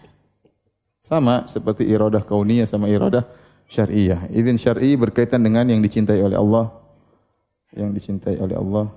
[1.01, 3.25] Sama seperti iradah kauniyah sama iradah
[3.65, 4.29] syar'iyah.
[4.29, 6.69] Izin syar'i berkaitan dengan yang dicintai oleh Allah,
[7.73, 8.93] yang dicintai oleh Allah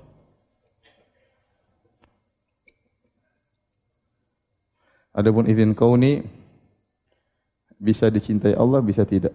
[5.15, 6.27] Adapun izin kauni
[7.79, 9.31] bisa dicintai Allah, bisa tidak.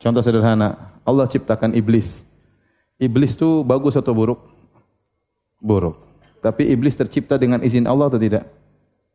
[0.00, 2.24] Contoh sederhana, Allah ciptakan iblis.
[2.96, 4.55] Iblis itu bagus atau buruk?
[5.60, 5.96] Buruk.
[6.44, 8.46] Tapi iblis tercipta dengan izin Allah atau tidak?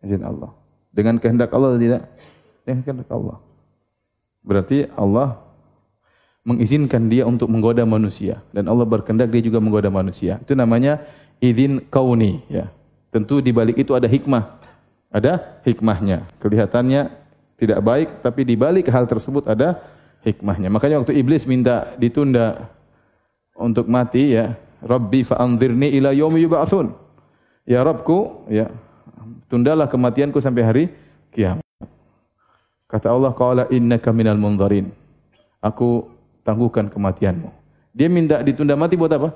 [0.04, 0.52] Izin Allah.
[0.92, 2.04] Dengan kehendak Allah atau tidak?
[2.68, 3.38] Dengan kehendak Allah.
[4.42, 5.40] Berarti Allah
[6.42, 10.42] mengizinkan dia untuk menggoda manusia dan Allah berkehendak dia juga menggoda manusia.
[10.42, 11.00] Itu namanya
[11.38, 12.68] izin kauni ya.
[13.14, 14.60] Tentu di balik itu ada hikmah.
[15.12, 16.24] Ada hikmahnya.
[16.42, 17.12] Kelihatannya
[17.62, 19.78] tidak baik tapi di balik hal tersebut ada
[20.26, 20.74] hikmahnya.
[20.74, 22.72] Makanya waktu iblis minta ditunda
[23.54, 26.94] untuk mati ya, Rabbi fa'anzirni ila yaumi yub'atsun.
[27.70, 28.74] Ya Rabbku, ya
[29.46, 30.84] tundalah kematianku sampai hari
[31.30, 31.64] kiamat.
[32.90, 34.92] Kata Allah, qala innaka minal munzarin.
[35.62, 36.10] Aku
[36.42, 37.54] tangguhkan kematianmu.
[37.94, 39.32] Dia minta ditunda mati buat apa?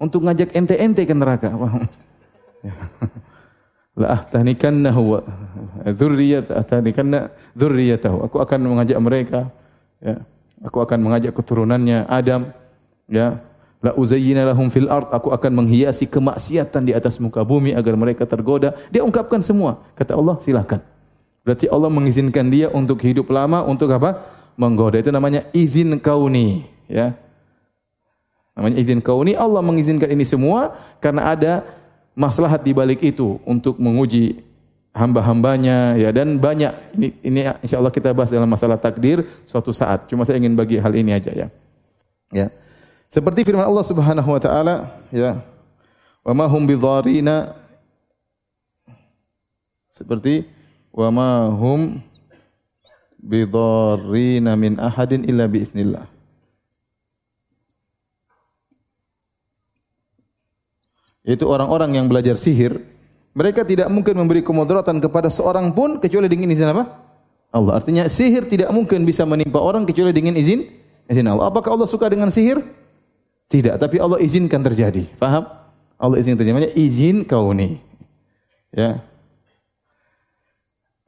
[0.00, 1.52] Untuk ngajak ente-ente ke neraka.
[4.00, 5.20] La ahtanikannahu wa
[5.84, 8.24] dzurriyyat ahtanikanna dzurriyyatahu.
[8.28, 9.40] Aku akan mengajak mereka
[10.00, 10.24] ya.
[10.60, 12.48] Aku akan mengajak keturunannya Adam
[13.08, 13.40] ya.
[13.80, 15.08] La uzayyina lahum fil ard.
[15.08, 18.76] Aku akan menghiasi kemaksiatan di atas muka bumi agar mereka tergoda.
[18.92, 19.80] Dia ungkapkan semua.
[19.96, 20.84] Kata Allah, silakan.
[21.40, 24.20] Berarti Allah mengizinkan dia untuk hidup lama untuk apa?
[24.60, 25.00] Menggoda.
[25.00, 27.16] Itu namanya izin kauni, ya.
[28.52, 29.32] Namanya izin kauni.
[29.32, 31.64] Allah mengizinkan ini semua karena ada
[32.12, 34.44] maslahat di balik itu untuk menguji
[34.92, 40.04] hamba-hambanya ya dan banyak ini ini insyaallah kita bahas dalam masalah takdir suatu saat.
[40.12, 41.48] Cuma saya ingin bagi hal ini aja ya.
[42.36, 42.52] Ya.
[43.10, 45.42] Seperti firman Allah Subhanahu wa taala ya.
[46.22, 47.58] Wa ma hum bidharina
[49.90, 50.46] seperti
[50.94, 51.98] wa ma hum
[53.18, 56.06] bidharrina min ahadin illa biiznillah.
[61.26, 62.78] Itu orang-orang yang belajar sihir,
[63.34, 66.96] mereka tidak mungkin memberi kemudaratan kepada seorang pun kecuali dengan izin apa?
[67.50, 67.82] Allah.
[67.82, 70.62] Artinya sihir tidak mungkin bisa menimpa orang kecuali dengan izin
[71.10, 71.50] izin Allah.
[71.50, 72.62] Apakah Allah suka dengan sihir?
[73.50, 75.10] Tidak, tapi Allah izinkan terjadi.
[75.18, 75.42] Faham?
[75.98, 76.54] Allah izinkan terjadi.
[76.54, 77.82] Namanya izin kauni.
[78.70, 79.02] Ya.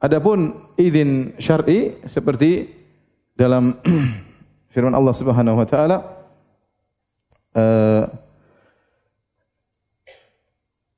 [0.03, 2.67] Adapun izin syar'i seperti
[3.39, 3.79] dalam
[4.75, 5.97] firman Allah Subhanahu wa taala
[7.55, 8.03] uh,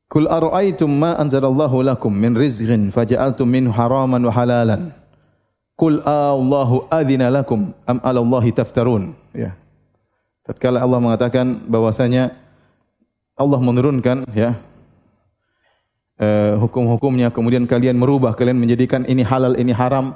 [0.09, 4.89] Kul ara'aytum ma anzalallahu lakum min rizqin faja'altum minhu haraman wa halalan
[5.77, 9.53] Kul Allahu adzina lakum am 'ala Allahi taftarun ya
[10.45, 12.29] Tatkala Allah mengatakan bahwasanya
[13.33, 14.53] Allah menurunkan ya
[16.21, 20.13] uh, hukum-hukumnya kemudian kalian merubah kalian menjadikan ini halal ini haram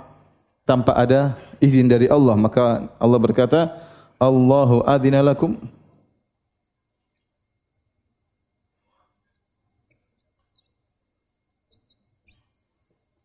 [0.70, 3.74] tanpa ada izin dari Allah maka Allah berkata
[4.22, 5.58] Allahu adzina lakum.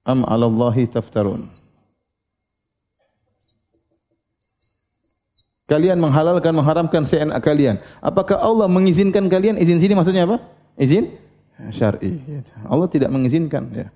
[0.05, 1.64] Am 'ala Allahi taftarun
[5.75, 7.83] Kalian menghalalkan mengharamkan seenak kalian.
[7.99, 9.59] Apakah Allah mengizinkan kalian?
[9.59, 10.39] Izin sini maksudnya apa?
[10.79, 11.11] Izin
[11.75, 12.23] syar'i.
[12.63, 13.91] Allah tidak mengizinkan ya.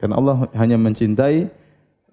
[0.00, 1.52] Karena Allah hanya mencintai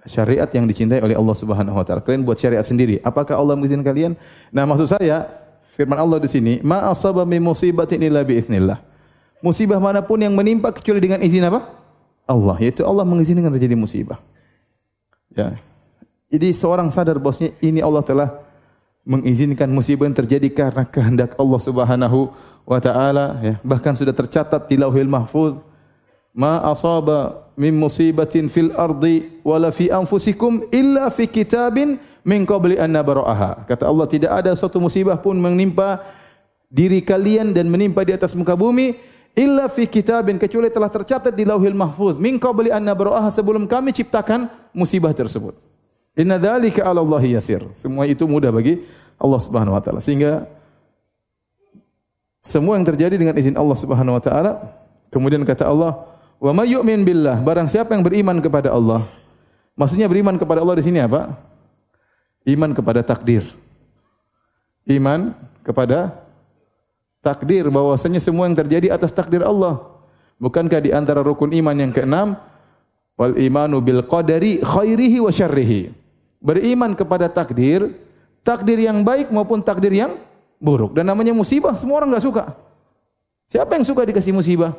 [0.04, 2.04] syariat yang dicintai oleh Allah Subhanahu wa taala.
[2.04, 3.00] Kalian buat syariat sendiri.
[3.08, 4.20] Apakah Allah mengizinkan kalian?
[4.52, 5.32] Nah, maksud saya
[5.64, 8.84] firman Allah di sini, "Ma asaba min musibatin illa bi idznillah."
[9.40, 11.72] Musibah mana pun yang menimpa kecuali dengan izin apa?
[12.28, 14.20] Allah, yaitu Allah mengizinkan terjadi musibah.
[15.32, 15.56] Ya.
[16.28, 18.44] Jadi seorang sadar bosnya ini Allah telah
[19.06, 22.34] mengizinkan musibah yang terjadi karena kehendak Allah Subhanahu
[22.66, 23.56] wa taala ya.
[23.62, 25.54] Bahkan sudah tercatat di Lauhil Mahfuz
[26.34, 32.92] ma asaba min musibatin fil ardi wala fi anfusikum illa fi kitabin min qabli an
[32.92, 33.64] nabra'aha.
[33.70, 36.02] Kata Allah tidak ada suatu musibah pun menimpa
[36.68, 38.98] diri kalian dan menimpa di atas muka bumi
[39.38, 43.94] illa fi kitabin kecuali telah tercatat di Lauhil Mahfuz min qabli an nabra'aha sebelum kami
[43.94, 45.65] ciptakan musibah tersebut.
[46.16, 47.60] Inna dzalika 'ala Allah yasir.
[47.76, 48.80] Semua itu mudah bagi
[49.20, 50.00] Allah Subhanahu wa taala.
[50.00, 50.48] Sehingga
[52.40, 54.52] semua yang terjadi dengan izin Allah Subhanahu wa taala.
[55.12, 56.08] Kemudian kata Allah,
[56.40, 59.04] "Wa may yu'min billah." Barang siapa yang beriman kepada Allah.
[59.76, 61.36] Maksudnya beriman kepada Allah di sini apa?
[62.48, 63.44] Iman kepada takdir.
[64.88, 65.36] Iman
[65.68, 66.16] kepada
[67.20, 69.84] takdir bahwasanya semua yang terjadi atas takdir Allah.
[70.40, 72.40] Bukankah di antara rukun iman yang keenam
[73.20, 76.05] wal imanu bil qadari khairihi wa syarrihi
[76.40, 77.92] beriman kepada takdir,
[78.46, 80.18] takdir yang baik maupun takdir yang
[80.62, 80.96] buruk.
[80.96, 82.44] Dan namanya musibah, semua orang nggak suka.
[83.50, 84.74] Siapa yang suka dikasih musibah?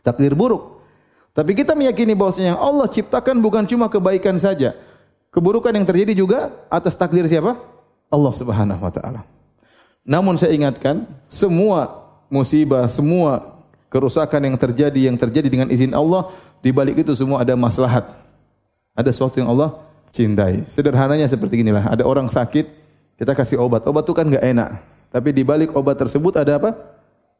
[0.00, 0.80] Takdir buruk.
[1.36, 4.72] Tapi kita meyakini bahwasanya yang Allah ciptakan bukan cuma kebaikan saja.
[5.28, 7.60] Keburukan yang terjadi juga atas takdir siapa?
[8.08, 9.20] Allah Subhanahu wa taala.
[10.00, 13.60] Namun saya ingatkan, semua musibah, semua
[13.92, 16.32] kerusakan yang terjadi yang terjadi dengan izin Allah,
[16.64, 18.06] di balik itu semua ada maslahat.
[18.96, 19.76] Ada sesuatu yang Allah
[20.16, 20.64] cintai.
[20.64, 22.64] Sederhananya seperti inilah, ada orang sakit,
[23.20, 23.84] kita kasih obat.
[23.84, 24.70] Obat itu kan enggak enak.
[25.12, 26.72] Tapi di balik obat tersebut ada apa?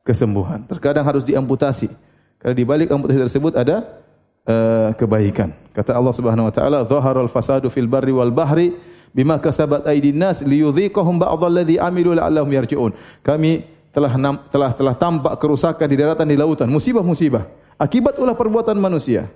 [0.04, 0.68] Kesembuhan.
[0.68, 1.88] Terkadang harus diamputasi.
[2.36, 4.04] Karena di balik amputasi tersebut ada
[4.44, 5.56] uh, kebaikan.
[5.72, 8.76] Kata Allah Subhanahu wa taala, "Dhaharal fasadu fil barri wal bahri
[9.10, 12.92] bima kasabat aydin nas liyudhiqahum ba'dalladzi amilu la'allahum yarji'un."
[13.24, 14.12] Kami telah
[14.52, 19.28] telah telah tampak kerusakan di daratan di lautan, musibah-musibah akibat ulah perbuatan manusia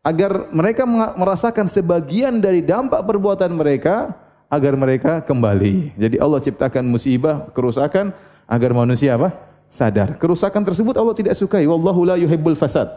[0.00, 4.16] agar mereka merasakan sebagian dari dampak perbuatan mereka
[4.48, 5.94] agar mereka kembali.
[5.94, 8.16] Jadi Allah ciptakan musibah, kerusakan
[8.48, 9.30] agar manusia apa?
[9.70, 10.18] sadar.
[10.18, 11.62] Kerusakan tersebut Allah tidak sukai.
[11.64, 12.90] Wallahu la yuhibbul fasad.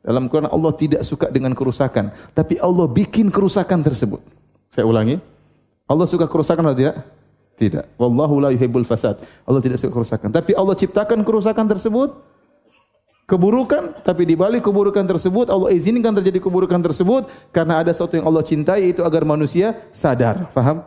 [0.00, 4.24] Dalam Quran Allah tidak suka dengan kerusakan, tapi Allah bikin kerusakan tersebut.
[4.72, 5.20] Saya ulangi.
[5.84, 6.96] Allah suka kerusakan atau tidak?
[7.58, 7.84] Tidak.
[8.00, 9.20] Wallahu la yuhibbul fasad.
[9.44, 12.16] Allah tidak suka kerusakan, tapi Allah ciptakan kerusakan tersebut
[13.30, 18.26] keburukan, tapi di balik keburukan tersebut Allah izinkan terjadi keburukan tersebut karena ada sesuatu yang
[18.26, 20.50] Allah cintai itu agar manusia sadar.
[20.50, 20.82] Faham?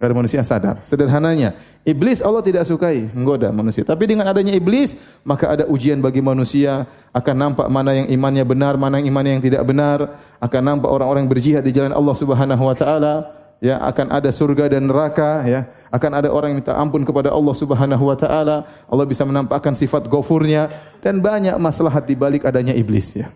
[0.00, 0.80] Ada manusia sadar.
[0.80, 1.52] Sederhananya,
[1.84, 3.84] iblis Allah tidak sukai menggoda manusia.
[3.84, 4.96] Tapi dengan adanya iblis,
[5.28, 6.88] maka ada ujian bagi manusia.
[7.12, 10.16] Akan nampak mana yang imannya benar, mana yang imannya yang tidak benar.
[10.40, 13.14] Akan nampak orang-orang berjihad di jalan Allah Subhanahu wa taala.
[13.60, 15.68] Ya, akan ada surga dan neraka, ya.
[15.90, 18.62] Akan ada orang yang minta ampun kepada Allah Subhanahu wa taala.
[18.86, 20.70] Allah bisa menampakkan sifat gofurnya
[21.02, 23.28] dan banyak masalah di balik adanya iblis, ya.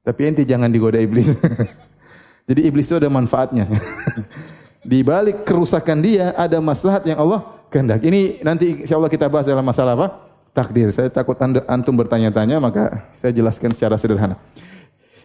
[0.00, 1.36] Tapi ente jangan digoda iblis.
[2.48, 3.68] Jadi iblis itu ada manfaatnya.
[4.88, 8.00] di balik kerusakan dia ada maslahat yang Allah kehendak.
[8.00, 10.08] Ini nanti insyaallah kita bahas dalam masalah apa?
[10.56, 10.88] Takdir.
[10.88, 11.36] Saya takut
[11.68, 14.40] antum bertanya-tanya maka saya jelaskan secara sederhana.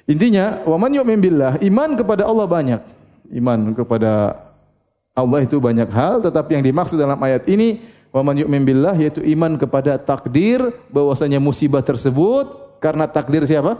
[0.03, 2.81] Intinya, wa man yu'min billah, iman kepada Allah banyak.
[3.31, 4.35] Iman kepada
[5.13, 7.77] Allah itu banyak hal, tetapi yang dimaksud dalam ayat ini
[8.09, 12.49] wa man yu'min billah yaitu iman kepada takdir bahwasanya musibah tersebut
[12.81, 13.77] karena takdir siapa?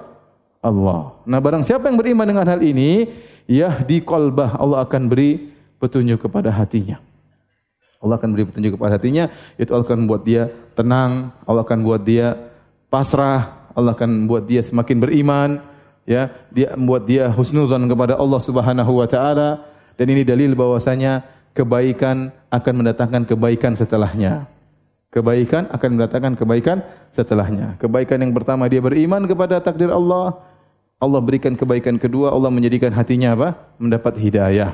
[0.63, 1.17] Allah.
[1.27, 3.09] Nah, barang siapa yang beriman dengan hal ini,
[3.49, 7.01] yahdi qalbah, Allah akan beri petunjuk kepada hatinya.
[7.99, 9.27] Allah akan beri petunjuk kepada hatinya,
[9.59, 12.37] itu Allah akan buat dia tenang, Allah akan buat dia
[12.87, 15.49] pasrah, Allah akan buat dia semakin beriman,
[16.05, 21.21] ya, dia membuat dia husnuzan kepada Allah Subhanahu wa taala dan ini dalil bahwasanya
[21.53, 24.49] kebaikan akan mendatangkan kebaikan setelahnya.
[25.13, 26.81] Kebaikan akan mendatangkan kebaikan
[27.13, 27.77] setelahnya.
[27.77, 30.41] Kebaikan yang pertama dia beriman kepada takdir Allah.
[30.97, 33.49] Allah berikan kebaikan kedua, Allah menjadikan hatinya apa?
[33.77, 34.73] Mendapat hidayah.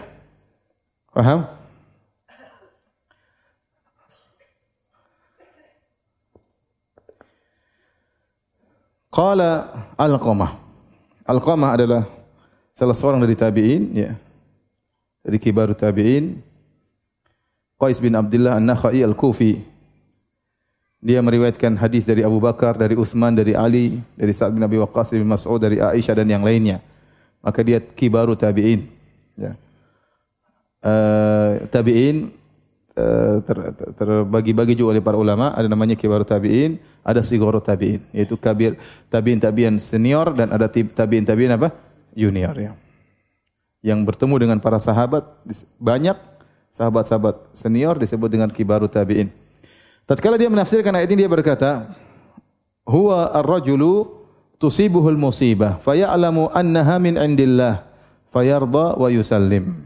[1.11, 1.43] Paham?
[9.09, 9.51] Qala
[9.97, 10.51] Al-Qamah.
[11.27, 12.07] Al-Qamah adalah
[12.71, 14.11] salah seorang dari tabi'in, ya.
[15.29, 16.41] Dari kibar tabi'in.
[17.77, 19.61] Qais bin Abdullah An-Nakhai Al-Kufi.
[20.99, 25.13] Dia meriwayatkan hadis dari Abu Bakar, dari Utsman, dari Ali, dari Sa'ad bin Abi Waqqas,
[25.13, 26.81] dari Mas'ud, dari Aisyah dan yang lainnya.
[27.45, 28.83] Maka dia kibaru tabi'in.
[29.37, 29.53] Ya
[30.83, 32.31] uh, tabi'in
[32.95, 33.37] uh,
[33.95, 38.79] terbagi-bagi juga oleh para ulama, ada namanya kibar tabi'in, ada sigor tabi'in, yaitu kabir
[39.11, 41.71] tabi'in tabi'in senior dan ada tabi'in tabi'in apa?
[42.15, 42.71] junior ya.
[43.79, 45.23] Yang bertemu dengan para sahabat
[45.79, 46.17] banyak
[46.69, 49.31] sahabat-sahabat senior disebut dengan kibaru tabi'in.
[50.05, 51.85] Tatkala dia menafsirkan ayat ini dia berkata,
[52.85, 54.09] "Huwa ar-rajulu
[54.57, 57.85] tusibuhul musibah faya'lamu annaha min indillah
[58.33, 59.85] fayarda wa yusallim."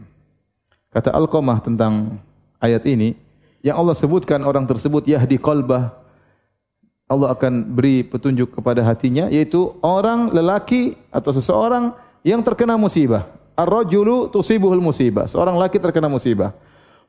[0.94, 2.22] Kata Al-Qamah tentang
[2.62, 3.18] ayat ini,
[3.64, 5.90] yang Allah sebutkan orang tersebut yahdi qalbah.
[7.04, 11.92] Allah akan beri petunjuk kepada hatinya yaitu orang lelaki atau seseorang
[12.24, 13.28] yang terkena musibah.
[13.54, 15.30] Ar-rajulu tusibuhul musibah.
[15.30, 16.50] Seorang laki terkena musibah.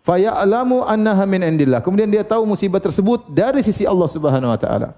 [0.05, 1.81] Faya'lamu annaha min indillah.
[1.81, 4.93] Kemudian dia tahu musibah tersebut dari sisi Allah Subhanahu wa taala.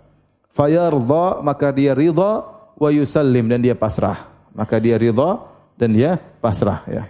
[0.52, 2.44] Fayarda maka dia ridha
[2.76, 4.28] wa yusallim dan dia pasrah.
[4.52, 5.40] Maka dia ridha
[5.80, 7.08] dan dia pasrah ya.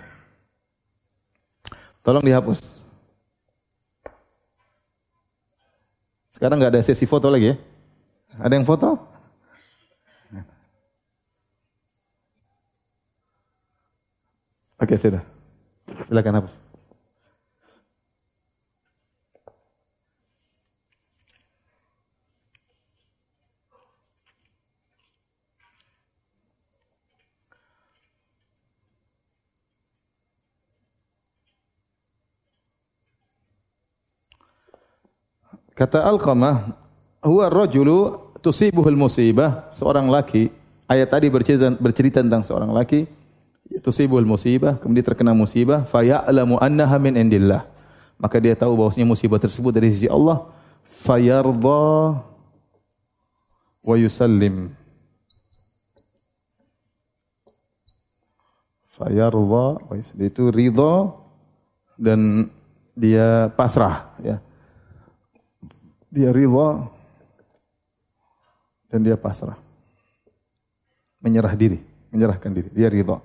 [2.06, 2.78] Tolong dihapus.
[6.30, 7.56] Sekarang nggak ada sesi foto lagi ya?
[8.38, 9.16] Ada yang foto?
[14.78, 15.26] Oke, sudah.
[16.06, 16.62] Silakan hapus.
[35.78, 36.74] Kata Al-Qamah,
[37.22, 40.50] huwa rajulu tusibuhul musibah, seorang laki.
[40.90, 43.16] Ayat tadi bercerita, bercerita tentang seorang laki
[43.84, 47.66] tusibuhul musibah, kemudian terkena musibah, fa ya'lamu annaha min indillah.
[48.18, 50.50] Maka dia tahu bahwasanya musibah tersebut dari sisi Allah,
[51.06, 52.24] fayarda
[53.86, 54.74] wa yusallim.
[58.98, 60.26] Fayarda wa yusallim.
[60.26, 61.13] Itu ridha
[61.98, 62.50] dan
[62.98, 64.42] dia pasrah ya
[66.18, 66.88] dia rela
[68.88, 69.60] dan dia pasrah.
[71.20, 71.82] Menyerah diri,
[72.13, 73.20] menyerahkan diri, dia rela.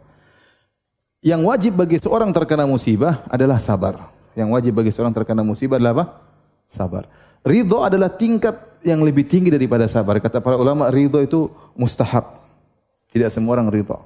[1.22, 4.10] Yang wajib bagi seorang terkena musibah adalah sabar.
[4.34, 6.04] Yang wajib bagi seorang terkena musibah adalah apa?
[6.66, 7.06] Sabar.
[7.46, 10.18] Ridho adalah tingkat yang lebih tinggi daripada sabar.
[10.18, 11.46] Kata para ulama, ridho itu
[11.78, 12.42] mustahab.
[13.14, 14.02] Tidak semua orang ridho.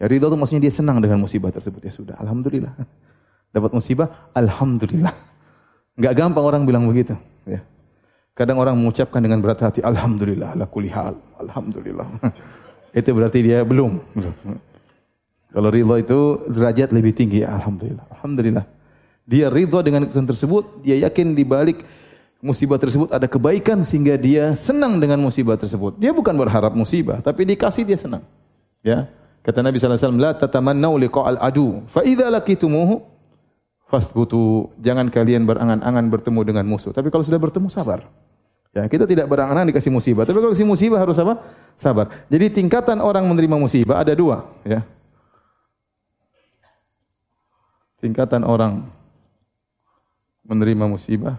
[0.00, 1.84] Ya, ridho itu maksudnya dia senang dengan musibah tersebut.
[1.84, 2.72] Ya sudah, Alhamdulillah.
[3.54, 5.12] Dapat musibah, Alhamdulillah.
[6.00, 7.12] Enggak gampang orang bilang begitu.
[7.44, 7.60] Ya.
[8.32, 11.12] Kadang orang mengucapkan dengan berat hati, Alhamdulillah, ala kulli hal.
[11.44, 12.08] Alhamdulillah.
[12.96, 14.00] itu berarti dia belum.
[15.52, 17.44] Kalau ridho itu derajat lebih tinggi.
[17.44, 18.08] Alhamdulillah.
[18.18, 18.64] Alhamdulillah.
[19.28, 20.64] Dia ridho dengan keputusan tersebut.
[20.80, 21.84] Dia yakin di balik
[22.42, 25.94] musibah tersebut ada kebaikan sehingga dia senang dengan musibah tersebut.
[26.00, 28.26] Dia bukan berharap musibah, tapi dikasih dia senang.
[28.82, 29.06] Ya.
[29.46, 33.12] Kata Nabi sallallahu alaihi wasallam, "La tatamannau liqa'al adu, fa idza laqitumuhu
[33.92, 36.96] fasbutu, jangan kalian berangan-angan bertemu dengan musuh.
[36.96, 38.08] Tapi kalau sudah bertemu sabar.
[38.72, 40.24] Ya, kita tidak berangan-angan dikasih musibah.
[40.24, 41.44] Tapi kalau kasih musibah harus apa?
[41.76, 42.08] Sabar.
[42.32, 44.80] Jadi tingkatan orang menerima musibah ada dua, ya.
[48.02, 48.82] Tingkatan orang
[50.42, 51.38] menerima musibah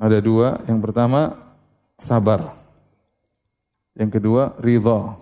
[0.00, 0.60] ada dua.
[0.68, 1.36] Yang pertama
[2.00, 2.52] sabar.
[3.96, 5.16] Yang kedua ridha.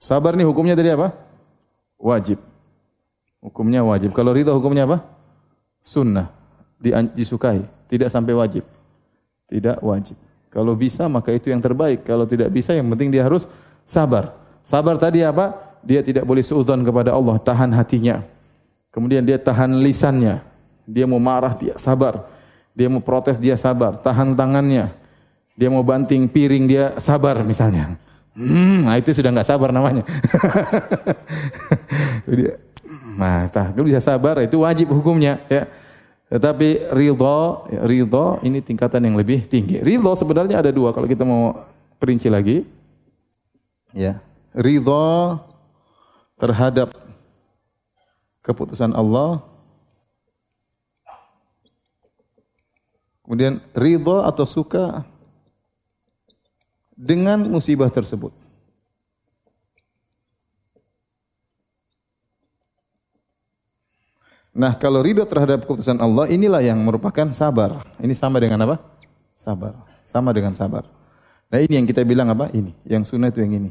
[0.00, 1.12] Sabar nih hukumnya tadi apa?
[2.00, 2.40] wajib.
[3.44, 4.16] Hukumnya wajib.
[4.16, 5.04] Kalau ridho hukumnya apa?
[5.84, 6.32] Sunnah.
[7.16, 7.60] Disukai.
[7.92, 8.64] Tidak sampai wajib.
[9.52, 10.16] Tidak wajib.
[10.48, 12.08] Kalau bisa maka itu yang terbaik.
[12.08, 13.44] Kalau tidak bisa yang penting dia harus
[13.84, 14.32] sabar.
[14.64, 15.69] Sabar tadi apa?
[15.80, 17.40] Dia tidak boleh seudon kepada Allah.
[17.40, 18.20] Tahan hatinya.
[18.90, 20.42] Kemudian dia tahan lisannya.
[20.84, 22.26] Dia mau marah, dia sabar.
[22.74, 24.00] Dia mau protes, dia sabar.
[24.00, 24.90] Tahan tangannya.
[25.54, 27.94] Dia mau banting piring, dia sabar misalnya.
[28.32, 30.00] Hmm, nah itu sudah nggak sabar namanya.
[33.20, 35.66] nah, tak, bisa sabar itu wajib hukumnya ya.
[36.30, 39.82] Tetapi ridho, ya, ridho ini tingkatan yang lebih tinggi.
[39.82, 41.66] Ridho sebenarnya ada dua kalau kita mau
[41.98, 42.62] perinci lagi.
[43.90, 44.22] Ya,
[44.54, 45.42] ridho
[46.40, 46.96] terhadap
[48.40, 49.44] keputusan Allah.
[53.22, 55.06] Kemudian ridho atau suka
[56.96, 58.34] dengan musibah tersebut.
[64.50, 67.78] Nah, kalau ridho terhadap keputusan Allah, inilah yang merupakan sabar.
[68.02, 68.82] Ini sama dengan apa?
[69.30, 69.78] Sabar.
[70.02, 70.82] Sama dengan sabar.
[71.46, 72.50] Nah, ini yang kita bilang apa?
[72.50, 72.74] Ini.
[72.82, 73.70] Yang sunnah itu yang ini.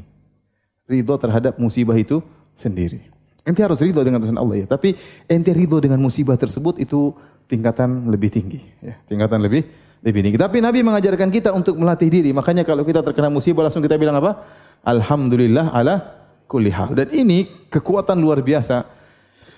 [0.88, 2.24] Ridho terhadap musibah itu
[2.60, 3.00] sendiri.
[3.40, 4.66] Ente harus ridho dengan keputusan Allah ya.
[4.68, 4.92] Tapi
[5.24, 7.16] ente ridho dengan musibah tersebut itu
[7.48, 8.60] tingkatan lebih tinggi.
[8.84, 9.00] Ya.
[9.08, 9.64] Tingkatan lebih
[10.04, 10.36] lebih tinggi.
[10.36, 12.30] Tapi Nabi mengajarkan kita untuk melatih diri.
[12.36, 14.44] Makanya kalau kita terkena musibah langsung kita bilang apa?
[14.84, 16.92] Alhamdulillah ala kulli hal.
[16.92, 18.84] Dan ini kekuatan luar biasa.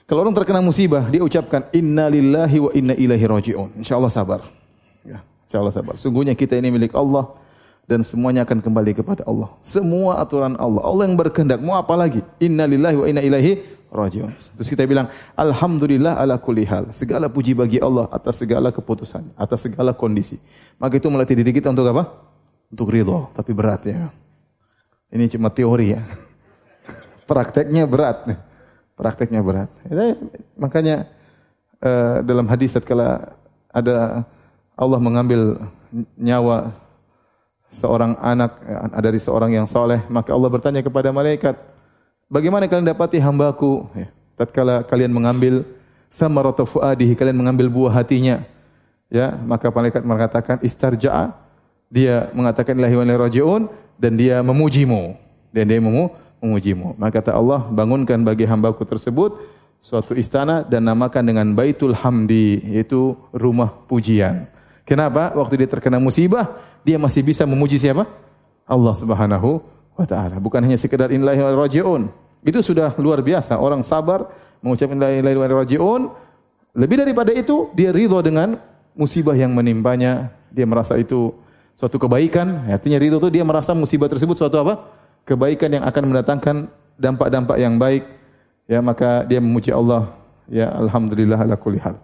[0.07, 3.81] Kalau orang terkena musibah, dia ucapkan inna lillahi wa inna ilaihi raji'un.
[3.83, 4.45] Insyaallah sabar.
[5.07, 5.95] Ya, insyaallah sabar.
[5.99, 7.33] Sungguhnya kita ini milik Allah
[7.87, 9.51] dan semuanya akan kembali kepada Allah.
[9.61, 10.83] Semua aturan Allah.
[10.87, 11.59] Allah yang berkehendak.
[11.59, 12.23] Mau apa lagi?
[12.39, 13.59] Inna lillahi wa inna ilaihi
[13.93, 14.33] rajiun.
[14.57, 16.95] Terus kita bilang, Alhamdulillah ala kulli hal.
[16.95, 20.41] Segala puji bagi Allah atas segala keputusan, atas segala kondisi.
[20.81, 22.09] Maka itu melatih diri kita untuk apa?
[22.73, 24.09] Untuk ridho, tapi berat ya.
[25.13, 26.03] Ini cuma teori ya.
[27.31, 28.33] Prakteknya berat.
[28.97, 29.69] Prakteknya berat.
[30.57, 31.11] Makanya
[31.85, 33.37] uh, dalam hadis tatkala
[33.69, 34.25] ada
[34.73, 35.61] Allah mengambil
[36.17, 36.73] nyawa
[37.73, 38.61] seorang anak
[39.01, 41.57] dari seorang yang soleh, maka Allah bertanya kepada malaikat,
[42.33, 43.85] Bagaimana kalian dapati hambaku?
[43.93, 44.09] Ya,
[44.41, 45.69] tatkala kalian mengambil
[46.09, 48.41] samaratu fuadihi, kalian mengambil buah hatinya.
[49.13, 51.37] Ya, maka malaikat mengatakan istarja'a.
[51.93, 53.69] Dia mengatakan ilahi wa rajiun
[54.01, 55.13] dan dia memujimu.
[55.53, 56.09] Dan dia memu,
[56.41, 56.97] memujimu.
[56.97, 59.37] Maka kata Allah, bangunkan bagi hambaku tersebut
[59.77, 64.49] suatu istana dan namakan dengan Baitul Hamdi, yaitu rumah pujian.
[64.89, 65.37] Kenapa?
[65.37, 66.49] Waktu dia terkena musibah,
[66.83, 68.07] dia masih bisa memuji siapa?
[68.67, 69.63] Allah Subhanahu
[69.99, 70.39] wa taala.
[70.39, 72.03] Bukan hanya sekedar innalillahi wa rajiun.
[72.43, 73.59] Itu sudah luar biasa.
[73.59, 74.27] Orang sabar
[74.63, 76.11] mengucapkan ilaha illallah rajiun.
[76.73, 78.59] Lebih daripada itu, dia ridho dengan
[78.97, 80.33] musibah yang menimpanya.
[80.51, 81.31] Dia merasa itu
[81.79, 82.67] suatu kebaikan.
[82.67, 84.83] Artinya ridho itu dia merasa musibah tersebut suatu apa?
[85.23, 86.57] Kebaikan yang akan mendatangkan
[86.99, 88.03] dampak-dampak yang baik.
[88.67, 90.11] Ya, maka dia memuji Allah.
[90.51, 91.95] Ya, alhamdulillah ala kulli hal.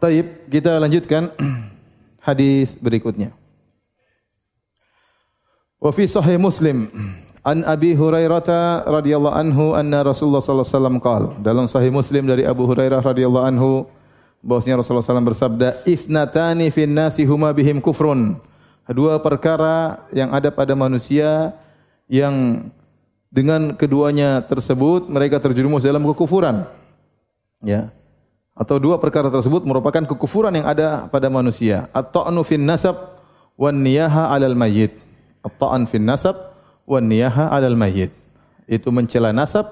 [0.00, 1.28] Taib, kita lanjutkan
[2.26, 3.36] hadis berikutnya.
[5.76, 6.88] Wa fi sahih Muslim
[7.44, 12.48] an Abi Hurairah radhiyallahu anhu anna Rasulullah sallallahu alaihi wasallam qala dalam sahih Muslim dari
[12.48, 13.70] Abu Hurairah radhiyallahu anhu
[14.40, 18.40] bahwasanya Rasulullah SAW bersabda ithnatani fin nasi huma bihim kufrun.
[18.88, 21.52] Dua perkara yang ada pada manusia
[22.08, 22.66] yang
[23.28, 26.64] dengan keduanya tersebut mereka terjerumus dalam kekufuran.
[27.60, 27.92] Ya
[28.60, 33.16] atau dua perkara tersebut merupakan kekufuran yang ada pada manusia at-ta'nu fin nasab
[33.56, 34.92] wan niyaha 'alal mayyit
[35.44, 36.36] at-ta'an fin nasab
[36.84, 38.12] wa niyaha 'alal mayyit.
[38.70, 39.66] Itu mencela nasab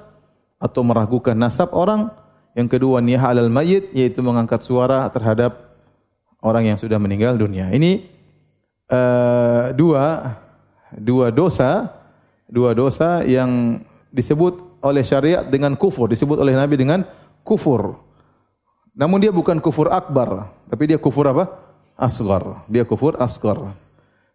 [0.58, 2.10] atau meragukan nasab orang.
[2.56, 5.54] Yang kedua niyaha 'alal mayyit yaitu mengangkat suara terhadap
[6.42, 7.70] orang yang sudah meninggal dunia.
[7.70, 8.06] Ini
[8.90, 10.34] uh, dua
[10.96, 11.92] dua dosa
[12.48, 17.04] dua dosa yang disebut oleh syariat dengan kufur, disebut oleh Nabi dengan
[17.44, 18.07] kufur.
[18.94, 21.48] Namun dia bukan kufur akbar, tapi dia kufur apa?
[21.98, 22.64] Asgar.
[22.70, 23.74] Dia kufur asgar.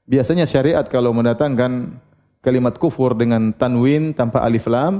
[0.03, 1.95] Biasanya syariat kalau mendatangkan
[2.43, 4.99] kalimat kufur dengan tanwin tanpa alif lam,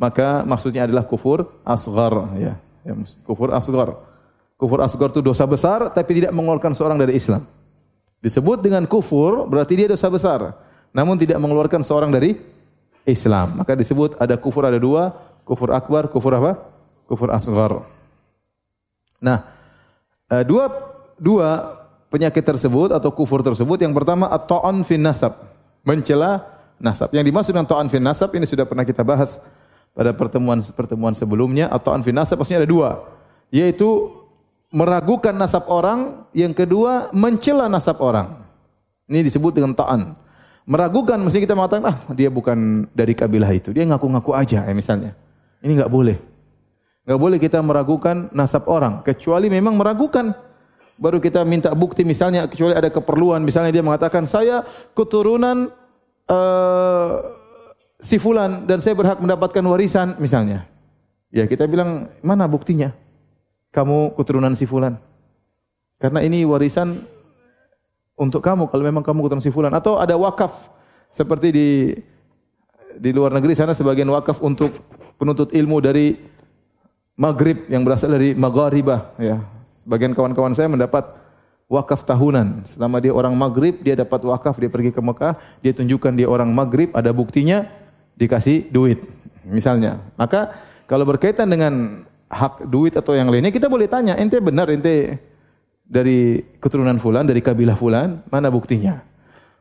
[0.00, 2.56] maka maksudnya adalah kufur asgar ya.
[2.88, 2.92] ya
[3.28, 4.00] kufur asgar.
[4.56, 7.44] Kufur asgar itu dosa besar tapi tidak mengeluarkan seorang dari Islam.
[8.20, 10.40] Disebut dengan kufur berarti dia dosa besar.
[10.90, 12.34] namun tidak mengeluarkan seorang dari
[13.06, 13.62] Islam.
[13.62, 15.14] Maka disebut ada kufur ada dua,
[15.46, 16.58] kufur akbar, kufur apa?
[17.06, 17.86] Kufur asghar.
[19.20, 19.44] Nah,
[20.32, 20.72] eh, dua
[21.20, 21.78] dua
[22.10, 25.36] penyakit tersebut atau kufur tersebut yang pertama at-ta'an fin nasab,
[25.86, 26.42] mencela
[26.80, 27.12] nasab.
[27.12, 29.38] Yang dimaksud dengan ta'an fin nasab ini sudah pernah kita bahas
[29.92, 31.68] pada pertemuan-pertemuan sebelumnya.
[31.70, 33.04] At-ta'an fin nasab maksudnya ada dua,
[33.52, 34.10] yaitu
[34.72, 38.40] meragukan nasab orang, yang kedua mencela nasab orang.
[39.10, 40.14] Ini disebut dengan ta'an.
[40.70, 43.74] Meragukan mesti kita mengatakan ah dia bukan dari kabilah itu.
[43.74, 45.18] Dia ngaku-ngaku aja ya misalnya.
[45.58, 46.29] Ini enggak boleh.
[47.10, 50.30] Enggak boleh kita meragukan nasab orang kecuali memang meragukan.
[50.94, 54.62] Baru kita minta bukti misalnya kecuali ada keperluan misalnya dia mengatakan saya
[54.94, 55.74] keturunan
[56.30, 57.18] uh,
[57.98, 60.70] si fulan dan saya berhak mendapatkan warisan misalnya.
[61.34, 62.94] Ya kita bilang mana buktinya?
[63.74, 64.94] Kamu keturunan si fulan.
[65.98, 66.94] Karena ini warisan
[68.14, 70.70] untuk kamu kalau memang kamu keturunan si fulan atau ada wakaf
[71.10, 71.68] seperti di
[73.02, 74.70] di luar negeri sana sebagian wakaf untuk
[75.18, 76.29] penuntut ilmu dari
[77.20, 79.44] Maghrib yang berasal dari Maghribah ya.
[79.84, 81.04] Sebagian kawan-kawan saya mendapat
[81.68, 82.64] wakaf tahunan.
[82.64, 86.48] Selama dia orang Maghrib, dia dapat wakaf, dia pergi ke Mekah, dia tunjukkan dia orang
[86.48, 87.68] Maghrib, ada buktinya,
[88.16, 89.04] dikasih duit.
[89.44, 90.00] Misalnya.
[90.16, 90.56] Maka
[90.88, 92.02] kalau berkaitan dengan
[92.32, 95.20] hak duit atau yang lainnya, kita boleh tanya, ente benar, ente
[95.84, 98.96] dari keturunan fulan, dari kabilah fulan, mana buktinya?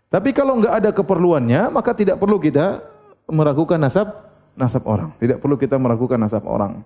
[0.08, 2.82] Tapi kalau enggak ada keperluannya, maka tidak perlu kita
[3.30, 4.10] meragukan nasab
[4.58, 5.14] nasab orang.
[5.22, 6.82] Tidak perlu kita meragukan nasab orang.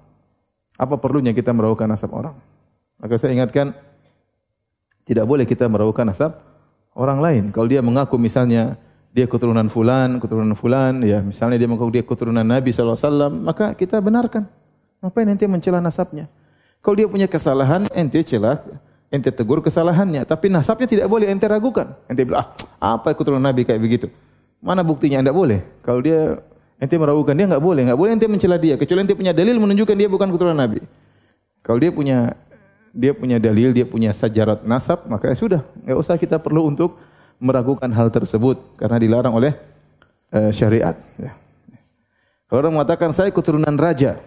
[0.77, 2.35] Apa perlunya kita meragukan nasab orang?
[2.97, 3.75] Maka saya ingatkan
[5.03, 6.39] tidak boleh kita meragukan nasab
[6.97, 7.43] orang lain.
[7.51, 8.79] Kalau dia mengaku misalnya
[9.13, 14.01] dia keturunan fulan, keturunan fulan, ya misalnya dia mengaku dia keturunan Nabi SAW, maka kita
[14.01, 14.49] benarkan.
[15.03, 16.25] Ngapain ente mencela nasabnya?
[16.81, 18.57] Kalau dia punya kesalahan, ente celah
[19.13, 21.93] ente tegur kesalahannya, tapi nasabnya tidak boleh ente ragukan.
[22.09, 22.49] Ente bilang,
[22.81, 24.07] ah, apa keturunan Nabi kayak begitu?
[24.57, 25.21] Mana buktinya?
[25.21, 25.61] Anda boleh.
[25.85, 26.41] Kalau dia
[26.83, 29.95] ente meragukan dia enggak boleh, enggak boleh ente mencela dia kecuali ente punya dalil menunjukkan
[29.95, 30.83] dia bukan keturunan Nabi.
[31.63, 32.35] Kalau dia punya
[32.93, 36.99] dia punya dalil, dia punya sajarat nasab, maka ya sudah, enggak usah kita perlu untuk
[37.41, 39.55] meragukan hal tersebut karena dilarang oleh
[40.29, 40.93] uh, syariat.
[41.17, 41.33] Ya.
[42.45, 44.21] Kalau orang mengatakan saya keturunan raja,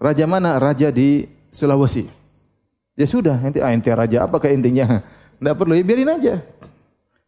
[0.00, 0.56] raja mana?
[0.56, 2.08] Raja di Sulawesi.
[2.96, 5.04] Ya sudah, ente ah, ente raja apa kayak intinya?
[5.42, 6.34] Enggak perlu, ya biarin aja.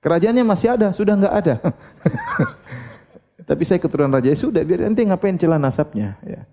[0.01, 1.55] Kerajaannya masih ada, sudah enggak ada.
[3.49, 6.45] Tapi saya keturunan raja, ya sudah, biar ente ngapain celah nasabnya, ya.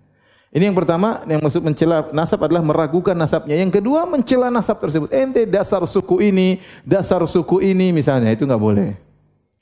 [0.48, 3.60] Ini yang pertama, yang maksud mencela nasab adalah meragukan nasabnya.
[3.60, 5.12] Yang kedua, mencela nasab tersebut.
[5.12, 8.96] Ente dasar suku ini, dasar suku ini misalnya, itu enggak boleh.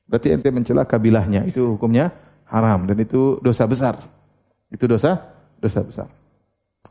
[0.07, 2.14] Berarti ente mencela kabilahnya, itu hukumnya
[2.47, 3.99] haram dan itu dosa besar.
[4.70, 5.18] Itu dosa
[5.59, 6.09] dosa besar.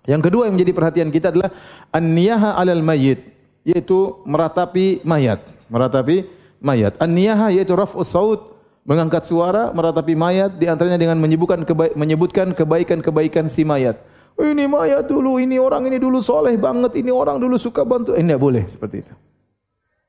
[0.03, 1.53] Yang kedua yang menjadi perhatian kita adalah
[1.95, 3.23] an-niyaha 'alal mayyit,
[3.63, 5.39] yaitu meratapi mayat,
[5.71, 6.27] meratapi
[6.59, 6.99] mayat.
[6.99, 8.52] An-niyaha yaitu raf'us saut,
[8.83, 13.99] mengangkat suara meratapi mayat di antaranya dengan menyebutkan keba menyebutkan kebaikan-kebaikan si mayat.
[14.33, 18.17] Ini mayat dulu, ini orang ini dulu soleh banget, ini orang dulu suka bantu.
[18.17, 19.13] Eh, tidak boleh seperti itu.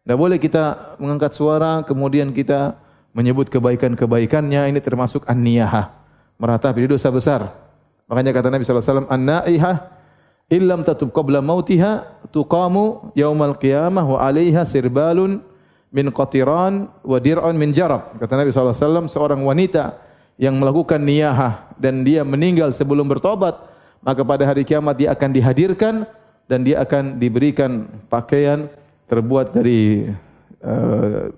[0.05, 2.81] Tidak boleh kita mengangkat suara, kemudian kita
[3.13, 4.73] menyebut kebaikan-kebaikannya.
[4.73, 5.93] Ini termasuk an-niyaha.
[6.41, 7.53] Meratapi, dosa besar.
[8.09, 9.77] Makanya kata Nabi SAW, An-na'ihah
[10.53, 15.41] illam tatub qabla mautiha tuqamu yaumal qiyamah wa alaiha sirbalun
[15.95, 18.19] min qatiran wa dir'un min jarab.
[18.19, 20.03] Kata Nabi SAW, seorang wanita
[20.35, 23.55] yang melakukan niyahah dan dia meninggal sebelum bertobat,
[24.03, 26.03] maka pada hari kiamat dia akan dihadirkan
[26.51, 28.67] dan dia akan diberikan pakaian
[29.07, 30.11] terbuat dari
[30.67, 31.31] uh,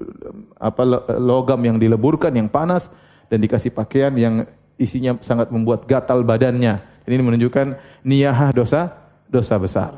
[0.57, 0.82] apa
[1.20, 2.88] logam yang dileburkan yang panas
[3.28, 4.48] dan dikasih pakaian yang
[4.80, 6.80] isinya sangat membuat gatal badannya.
[7.04, 7.76] Ini menunjukkan
[8.09, 9.92] niyahah dosa dosa besar.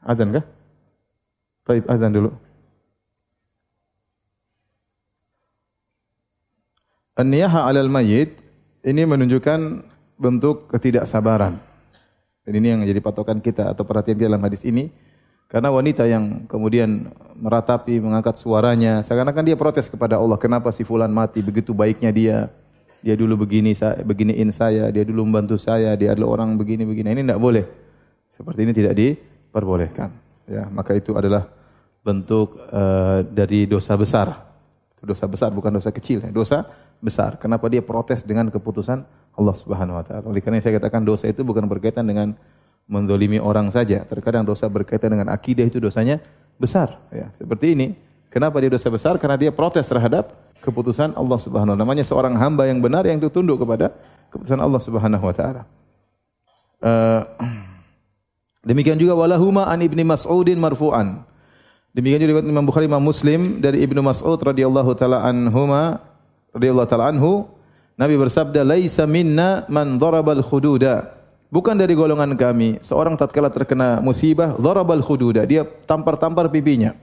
[0.00, 0.44] Azan kah?
[1.68, 2.43] Baik, azan dulu.
[7.14, 8.42] An-niyaha 'alal mayyit
[8.82, 9.86] ini menunjukkan
[10.18, 11.54] bentuk ketidaksabaran.
[12.42, 14.90] Dan ini yang menjadi patokan kita atau perhatian kita dalam hadis ini.
[15.46, 21.14] Karena wanita yang kemudian meratapi, mengangkat suaranya, seakan-akan dia protes kepada Allah, kenapa si fulan
[21.14, 22.50] mati, begitu baiknya dia,
[22.98, 27.14] dia dulu begini saya beginiin saya, dia dulu membantu saya, dia adalah orang begini begini.
[27.14, 27.64] Ini tidak boleh.
[28.34, 30.10] Seperti ini tidak diperbolehkan.
[30.50, 31.46] Ya, maka itu adalah
[32.02, 34.50] bentuk uh, dari dosa besar.
[35.04, 36.64] Dosa besar bukan dosa kecil, dosa
[37.04, 37.36] besar.
[37.36, 39.04] Kenapa dia protes dengan keputusan
[39.36, 40.24] Allah Subhanahu wa taala?
[40.24, 42.32] Oleh karena saya katakan dosa itu bukan berkaitan dengan
[42.88, 44.08] mendolimi orang saja.
[44.08, 46.24] Terkadang dosa berkaitan dengan akidah itu dosanya
[46.56, 46.96] besar.
[47.12, 47.92] Ya, seperti ini.
[48.32, 49.20] Kenapa dia dosa besar?
[49.20, 50.32] Karena dia protes terhadap
[50.64, 51.84] keputusan Allah Subhanahu wa taala.
[51.84, 53.92] Namanya seorang hamba yang benar yang itu tunduk kepada
[54.32, 55.62] keputusan Allah Subhanahu wa taala.
[56.80, 57.22] Uh,
[58.72, 61.22] demikian juga walahuma an Ibnu Mas'udin marfu'an.
[61.94, 66.02] Demikian juga Imam Bukhari Imam Muslim dari Ibnu Mas'ud radhiyallahu taala anhuma
[66.54, 67.50] radhiyallahu taala anhu,
[67.98, 71.10] Nabi bersabda, "Laisa minna man darabal khududa."
[71.50, 76.98] Bukan dari golongan kami seorang tatkala terkena musibah darabal khududa, dia tampar-tampar pipinya.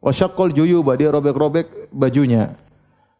[0.00, 2.56] Wa syaqqal juyuba, dia robek-robek bajunya.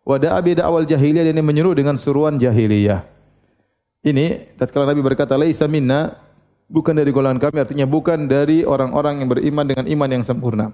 [0.00, 3.04] Wa da'a bi da'wal jahiliyah, dia menyeru dengan suruhan jahiliyah.
[4.00, 6.16] Ini tatkala Nabi berkata, "Laisa minna,"
[6.72, 10.72] bukan dari golongan kami, artinya bukan dari orang-orang yang beriman dengan iman yang sempurna.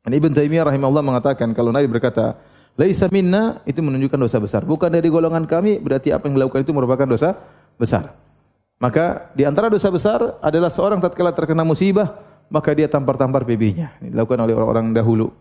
[0.00, 2.40] Dan Ibn Taimiyah rahimahullah mengatakan kalau Nabi berkata,
[2.76, 4.62] "Laisa minna," itu menunjukkan dosa besar.
[4.62, 7.36] Bukan dari golongan kami, berarti apa yang dilakukan itu merupakan dosa
[7.80, 8.12] besar.
[8.76, 12.20] Maka di antara dosa besar adalah seorang tatkala terkena musibah,
[12.52, 13.96] maka dia tampar-tampar pipinya.
[14.04, 15.32] Ini dilakukan oleh orang-orang dahulu.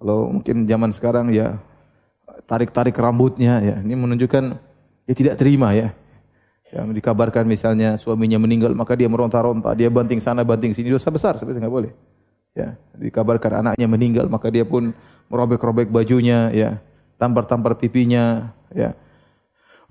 [0.00, 1.60] Kalau mungkin zaman sekarang ya
[2.48, 3.76] tarik-tarik rambutnya ya.
[3.78, 4.44] Ini menunjukkan
[5.06, 5.92] dia tidak terima ya.
[6.72, 11.36] Yang dikabarkan misalnya suaminya meninggal maka dia meronta-ronta, dia banting sana banting sini dosa besar
[11.36, 11.92] sebenarnya enggak boleh.
[12.52, 14.92] Ya, dikabarkan anaknya meninggal maka dia pun
[15.32, 16.70] merobek-robek bajunya ya,
[17.16, 18.92] tampar-tampar pipinya ya.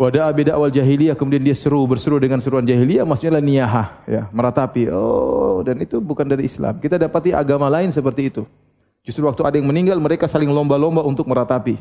[0.01, 4.21] Wada beda awal jahiliyah kemudian dia seru berseru dengan seruan jahiliyah maksudnya niyahah ya.
[4.33, 6.81] Meratapi oh dan itu bukan dari Islam.
[6.81, 8.45] Kita dapati agama lain seperti itu.
[9.05, 11.77] Justru waktu ada yang meninggal mereka saling lomba-lomba untuk meratapi.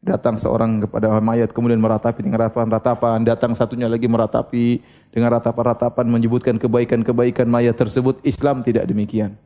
[0.00, 4.80] Datang seorang kepada mayat kemudian meratapi dengan ratapan-ratapan datang satunya lagi meratapi
[5.12, 8.16] dengan ratapan-ratapan menyebutkan kebaikan-kebaikan mayat tersebut.
[8.24, 9.36] Islam tidak demikian.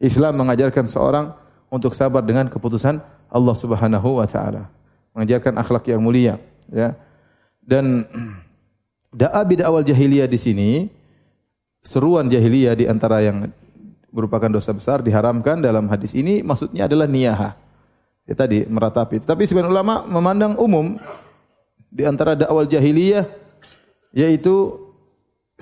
[0.00, 4.70] Islam mengajarkan seorang untuk sabar dengan keputusan Allah Subhanahu wa taala
[5.16, 6.40] mengajarkan akhlak yang mulia
[6.70, 6.96] ya
[7.64, 8.04] dan
[9.20, 10.70] da'a awal jahiliyah di sini
[11.84, 13.52] seruan jahiliyah di antara yang
[14.14, 17.58] merupakan dosa besar diharamkan dalam hadis ini maksudnya adalah niyahah.
[18.24, 19.20] Ya tadi meratapi.
[19.20, 20.96] Tapi sebagian ulama memandang umum
[21.92, 23.28] di antara dakwah jahiliyah
[24.16, 24.83] yaitu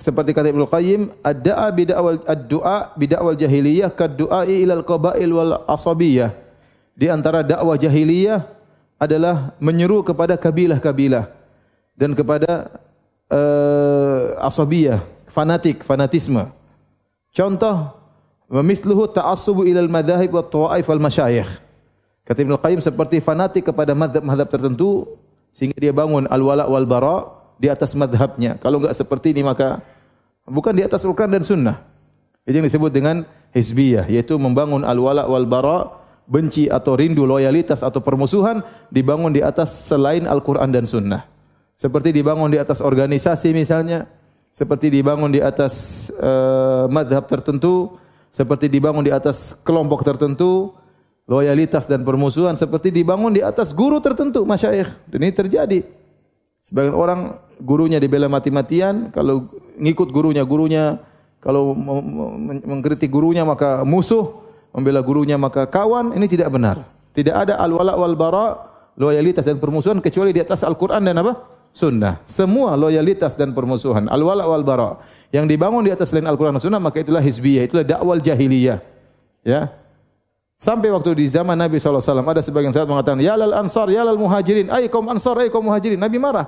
[0.03, 6.35] seperti kata Ibnu Qayyim, ad-da'a bid'awal ad-du'a bid'awal jahiliyah kad-du'ai ilal qabail wal asabiyah.
[6.91, 8.43] Di antara dakwah jahiliyah
[8.99, 11.31] adalah menyeru kepada kabilah-kabilah
[11.95, 12.67] dan kepada
[13.31, 14.99] uh, asabiyah,
[15.31, 16.51] fanatik, fanatisme.
[17.31, 17.95] Contoh,
[18.51, 21.47] memithluhu ta'assubu ilal madhahib wa tawaif wal masyayikh.
[22.27, 25.15] Kata Ibnu Qayyim seperti fanatik kepada madhab-madhab tertentu
[25.55, 27.23] sehingga dia bangun al-wala wal bara
[27.55, 28.59] di atas madhabnya.
[28.59, 29.79] Kalau enggak seperti ini maka
[30.47, 31.77] bukan di atas Al-Quran dan Sunnah.
[32.43, 33.23] Itu yang disebut dengan
[33.55, 39.87] hizbiyah, yaitu membangun al-wala wal bara, benci atau rindu, loyalitas atau permusuhan dibangun di atas
[39.87, 41.27] selain Al-Quran dan Sunnah.
[41.75, 44.07] Seperti dibangun di atas organisasi misalnya,
[44.53, 47.97] seperti dibangun di atas uh, madhab tertentu,
[48.29, 50.75] seperti dibangun di atas kelompok tertentu,
[51.25, 54.89] loyalitas dan permusuhan, seperti dibangun di atas guru tertentu, masyayikh.
[55.09, 55.79] Dan ini terjadi.
[56.63, 61.03] Sebagian orang gurunya dibela mati-matian, kalau ngikut gurunya, gurunya
[61.43, 61.75] kalau
[62.63, 64.31] mengkritik gurunya maka musuh,
[64.71, 66.87] membela gurunya maka kawan, ini tidak benar.
[67.11, 68.57] Tidak ada al-wala wal bara,
[68.95, 71.51] loyalitas dan permusuhan kecuali di atas Al-Qur'an dan apa?
[71.73, 72.21] sunnah.
[72.29, 75.01] Semua loyalitas dan permusuhan, al-wala wal bara
[75.33, 78.79] yang dibangun di atas selain Al-Qur'an dan sunnah maka itulah hizbiyah, itulah dakwal jahiliyah.
[79.43, 79.82] Ya.
[80.63, 84.15] Sampai waktu di zaman Nabi SAW ada sebagian sahabat mengatakan, Ya lal ansar, ya lal
[84.15, 85.99] muhajirin, ay kaum ansar, ay kaum muhajirin.
[85.99, 86.47] Nabi marah.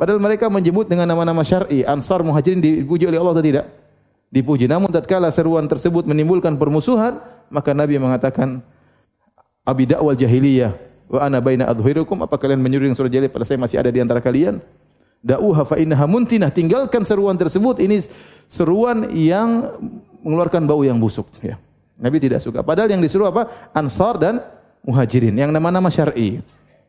[0.00, 3.68] Padahal mereka menyebut dengan nama-nama syar'i, ansar muhajirin dipuji oleh Allah atau tidak?
[4.32, 4.64] Dipuji.
[4.64, 7.20] Namun tatkala seruan tersebut menimbulkan permusuhan,
[7.52, 8.64] maka Nabi mengatakan,
[9.60, 10.72] Abi dakwal jahiliyah,
[11.12, 14.24] Wa ana baina adhhirikum apa kalian menyuruh surah jalil pada saya masih ada di antara
[14.24, 14.56] kalian?
[15.20, 16.48] Da'uha fa innaha muntinah.
[16.48, 17.76] Tinggalkan seruan tersebut.
[17.76, 18.08] Ini
[18.48, 19.68] seruan yang
[20.24, 21.60] mengeluarkan bau yang busuk ya.
[21.98, 22.62] Nabi tidak suka.
[22.62, 23.50] Padahal yang disuruh apa?
[23.74, 24.38] Ansar dan
[24.86, 26.38] Muhajirin yang nama-nama syar'i.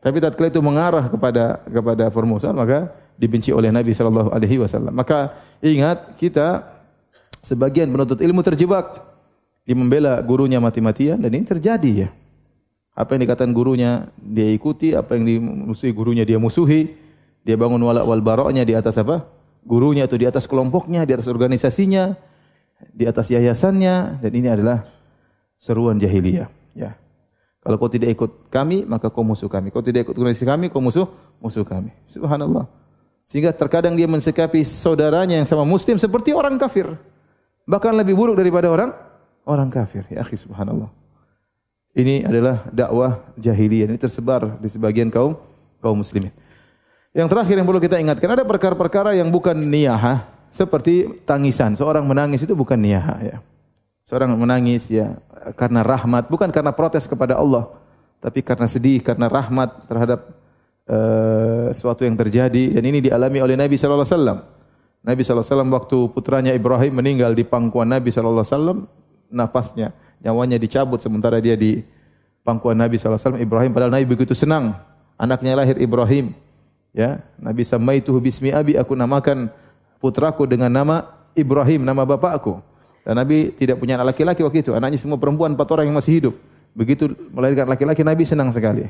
[0.00, 2.88] Tapi tatkala itu mengarah kepada kepada permusuhan maka
[3.20, 4.94] dibenci oleh Nabi sallallahu alaihi wasallam.
[4.96, 6.64] Maka ingat kita
[7.44, 8.96] sebagian penuntut ilmu terjebak
[9.66, 12.08] di membela gurunya mati-matian dan ini terjadi ya.
[12.96, 16.96] Apa yang dikatakan gurunya dia ikuti, apa yang dimusuhi gurunya dia musuhi.
[17.44, 19.24] Dia bangun wala wal baroknya di atas apa?
[19.64, 22.16] Gurunya atau di atas kelompoknya, di atas organisasinya,
[22.92, 24.84] di atas yayasannya dan ini adalah
[25.60, 26.96] seruan jahiliyah, ya.
[27.60, 29.68] Kalau kau tidak ikut kami, maka kau musuh kami.
[29.68, 31.04] Kau tidak ikut organisasi kami, kau musuh
[31.36, 31.92] musuh kami.
[32.08, 32.64] Subhanallah.
[33.28, 36.88] Sehingga terkadang dia mensikapi saudaranya yang sama muslim seperti orang kafir.
[37.68, 38.96] Bahkan lebih buruk daripada orang
[39.44, 40.08] orang kafir.
[40.08, 40.88] Ya akhi subhanallah.
[41.92, 43.92] Ini adalah dakwah jahiliyah.
[43.92, 45.36] Ini tersebar di sebagian kaum
[45.84, 46.32] kaum muslimin.
[47.12, 51.76] Yang terakhir yang perlu kita ingatkan ada perkara-perkara yang bukan niyah, seperti tangisan.
[51.76, 53.36] Seorang menangis itu bukan niyah ya.
[54.06, 55.18] Seorang menangis ya
[55.56, 57.68] karena rahmat, bukan karena protes kepada Allah,
[58.20, 60.20] tapi karena sedih, karena rahmat terhadap
[60.88, 64.44] uh, sesuatu yang terjadi dan ini dialami oleh Nabi wasallam.
[65.00, 68.84] Nabi wasallam waktu putranya Ibrahim meninggal di pangkuan Nabi sallallahu alaihi
[69.32, 71.80] nafasnya nyawanya dicabut sementara dia di
[72.44, 73.40] pangkuan Nabi SAW.
[73.40, 74.76] Ibrahim padahal Nabi begitu senang
[75.20, 76.32] Anaknya lahir Ibrahim.
[76.96, 79.52] Ya, Nabi samaituhu bismi abi, aku namakan
[80.00, 82.64] putraku dengan nama Ibrahim, nama bapakku.
[83.00, 84.72] Dan Nabi tidak punya anak laki-laki waktu itu.
[84.76, 86.34] Anaknya semua perempuan, empat orang yang masih hidup.
[86.76, 88.86] Begitu melahirkan laki-laki, Nabi senang sekali.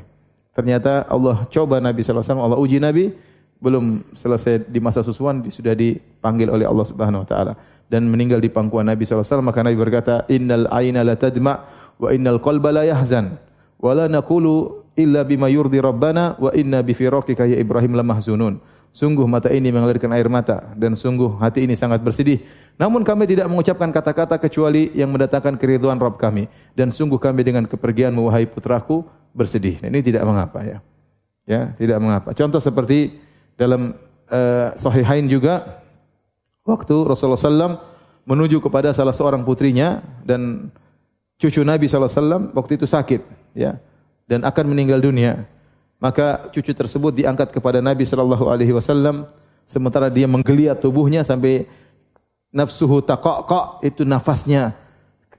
[0.53, 3.15] Ternyata Allah coba Nabi SAW, Allah uji Nabi,
[3.61, 7.53] belum selesai di masa susuan sudah dipanggil oleh Allah Subhanahu wa taala
[7.93, 11.61] dan meninggal di pangkuan Nabi SAW maka Nabi berkata innal aina la tadma
[12.01, 13.37] wa innal qalba la yahzan
[13.77, 18.57] wa la naqulu illa bima yurdi rabbana wa inna bi firaqika ya Ibrahim lamahzunun
[18.91, 22.43] sungguh mata ini mengalirkan air mata dan sungguh hati ini sangat bersedih.
[22.75, 26.49] Namun kami tidak mengucapkan kata-kata kecuali yang mendatangkan keriduan Rabb kami.
[26.73, 29.05] Dan sungguh kami dengan kepergian wahai putraku
[29.37, 29.79] bersedih.
[29.85, 30.79] Nah, ini tidak mengapa ya.
[31.45, 32.33] Ya tidak mengapa.
[32.33, 33.21] Contoh seperti
[33.59, 33.93] dalam
[34.31, 35.61] uh, sahihain juga
[36.65, 37.77] waktu Rasulullah SAW
[38.25, 40.71] menuju kepada salah seorang putrinya dan
[41.41, 43.21] cucu Nabi SAW waktu itu sakit
[43.57, 43.81] ya
[44.31, 45.43] dan akan meninggal dunia
[46.01, 49.29] maka cucu tersebut diangkat kepada Nabi Shallallahu Alaihi Wasallam
[49.69, 51.69] sementara dia menggeliat tubuhnya sampai
[52.51, 54.75] nafsuhu taqaqa itu nafasnya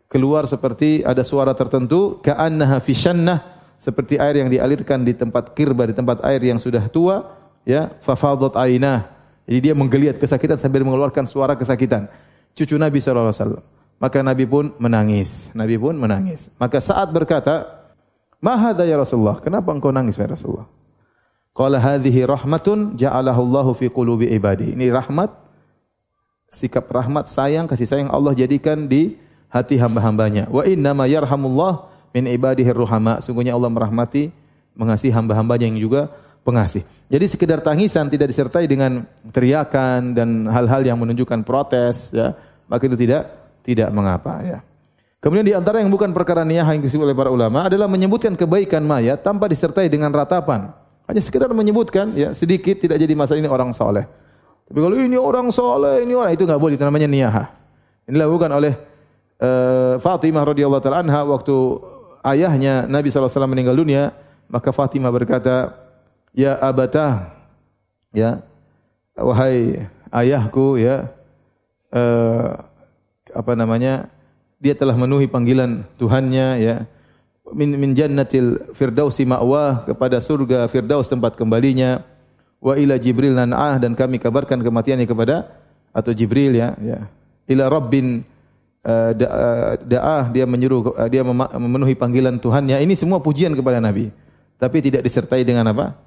[0.07, 2.93] keluar seperti ada suara tertentu ka'annaha fi
[3.81, 7.33] seperti air yang dialirkan di tempat kirba di tempat air yang sudah tua
[7.65, 9.09] ya fafadat ainah.
[9.49, 12.05] Jadi dia menggeliat kesakitan sambil mengeluarkan suara kesakitan.
[12.53, 13.63] Cucu Nabi sallallahu alaihi wasallam.
[13.97, 15.49] Maka Nabi pun menangis.
[15.57, 16.53] Nabi pun menangis.
[16.61, 17.80] Maka saat berkata,
[18.41, 19.37] "Ma hadza ya Rasulullah?
[19.39, 20.67] Kenapa engkau nangis ya Rasulullah?"
[21.51, 24.71] Qala hadhihi rahmatun ja'alahu Allah fi qulubi ibadi.
[24.71, 25.29] Ini rahmat
[26.47, 29.19] sikap rahmat sayang kasih sayang Allah jadikan di
[29.51, 30.47] hati hamba-hambanya.
[30.47, 33.19] Wa inna ma yarhamullah min ibadihi ruhama.
[33.19, 34.31] Sungguhnya Allah merahmati
[34.79, 36.07] mengasihi hamba-hambanya yang juga
[36.47, 36.87] pengasih.
[37.11, 42.31] Jadi sekedar tangisan tidak disertai dengan teriakan dan hal-hal yang menunjukkan protes ya,
[42.71, 43.27] maka itu tidak
[43.61, 44.59] tidak mengapa ya.
[45.21, 48.81] Kemudian di antara yang bukan perkara niyah yang disebut oleh para ulama adalah menyebutkan kebaikan
[48.81, 50.73] mayat tanpa disertai dengan ratapan.
[51.05, 54.09] Hanya sekedar menyebutkan ya sedikit tidak jadi masalah ini orang soleh.
[54.65, 57.53] Tapi kalau ini orang soleh, ini orang itu nggak boleh itu namanya niyah.
[58.09, 58.73] Ini dilakukan oleh
[59.45, 61.53] uh, Fatimah radhiyallahu taala anha waktu
[62.25, 64.09] ayahnya Nabi SAW meninggal dunia,
[64.49, 65.81] maka Fatimah berkata,
[66.31, 67.35] ya abata
[68.15, 68.43] ya
[69.15, 71.11] wahai ayahku ya
[71.91, 72.49] eh,
[73.31, 74.07] apa namanya
[74.61, 76.75] dia telah memenuhi panggilan Tuhannya ya.
[77.51, 82.05] Min min jannatil firdausi ma'wah kepada surga firdaus tempat kembalinya.
[82.61, 85.49] Wa ila jibril nan'ah dan kami kabarkan kematiannya kepada
[85.89, 87.09] atau jibril ya ya.
[87.49, 88.21] Ila rabbin
[88.85, 89.11] uh,
[89.81, 91.25] da'ah dia menyuruh uh, dia
[91.57, 92.77] memenuhi panggilan Tuhannya.
[92.85, 94.13] Ini semua pujian kepada nabi.
[94.61, 95.97] Tapi tidak disertai dengan apa?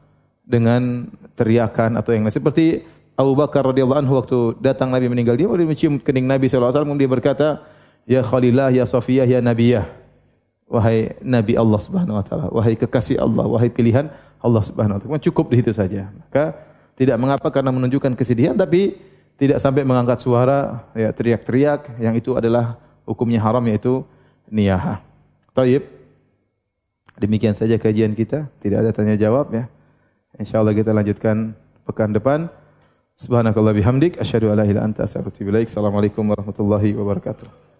[0.46, 2.38] Dengan teriakan atau yang lain.
[2.38, 2.86] Seperti
[3.18, 6.82] Abu Bakar radhiyallahu anhu waktu datang Nabi meninggal dia dia mencium kening Nabi sallallahu alaihi
[6.86, 7.48] wasallam dia berkata,
[8.04, 9.84] "Ya Khalillah, ya Safiyah, ya Nabiyah."
[10.64, 14.08] Wahai Nabi Allah Subhanahu wa taala, wahai kekasih Allah, wahai pilihan
[14.40, 15.20] Allah Subhanahu wa taala.
[15.20, 16.08] Cukup di situ saja.
[16.08, 16.56] Maka
[16.96, 18.96] tidak mengapa karena menunjukkan kesedihan tapi
[19.36, 24.02] tidak sampai mengangkat suara ya teriak-teriak yang itu adalah hukumnya haram yaitu
[24.48, 25.04] niyahah.
[25.52, 25.84] Taib.
[27.14, 29.70] Demikian saja kajian kita, tidak ada tanya jawab ya.
[30.34, 31.54] Insyaallah kita lanjutkan
[31.86, 32.50] pekan depan.
[33.14, 35.06] Subhanakallah bihamdik asyhadu an la ilaha anta.
[35.06, 37.73] Assalamualaikum warahmatullahi wabarakatuh.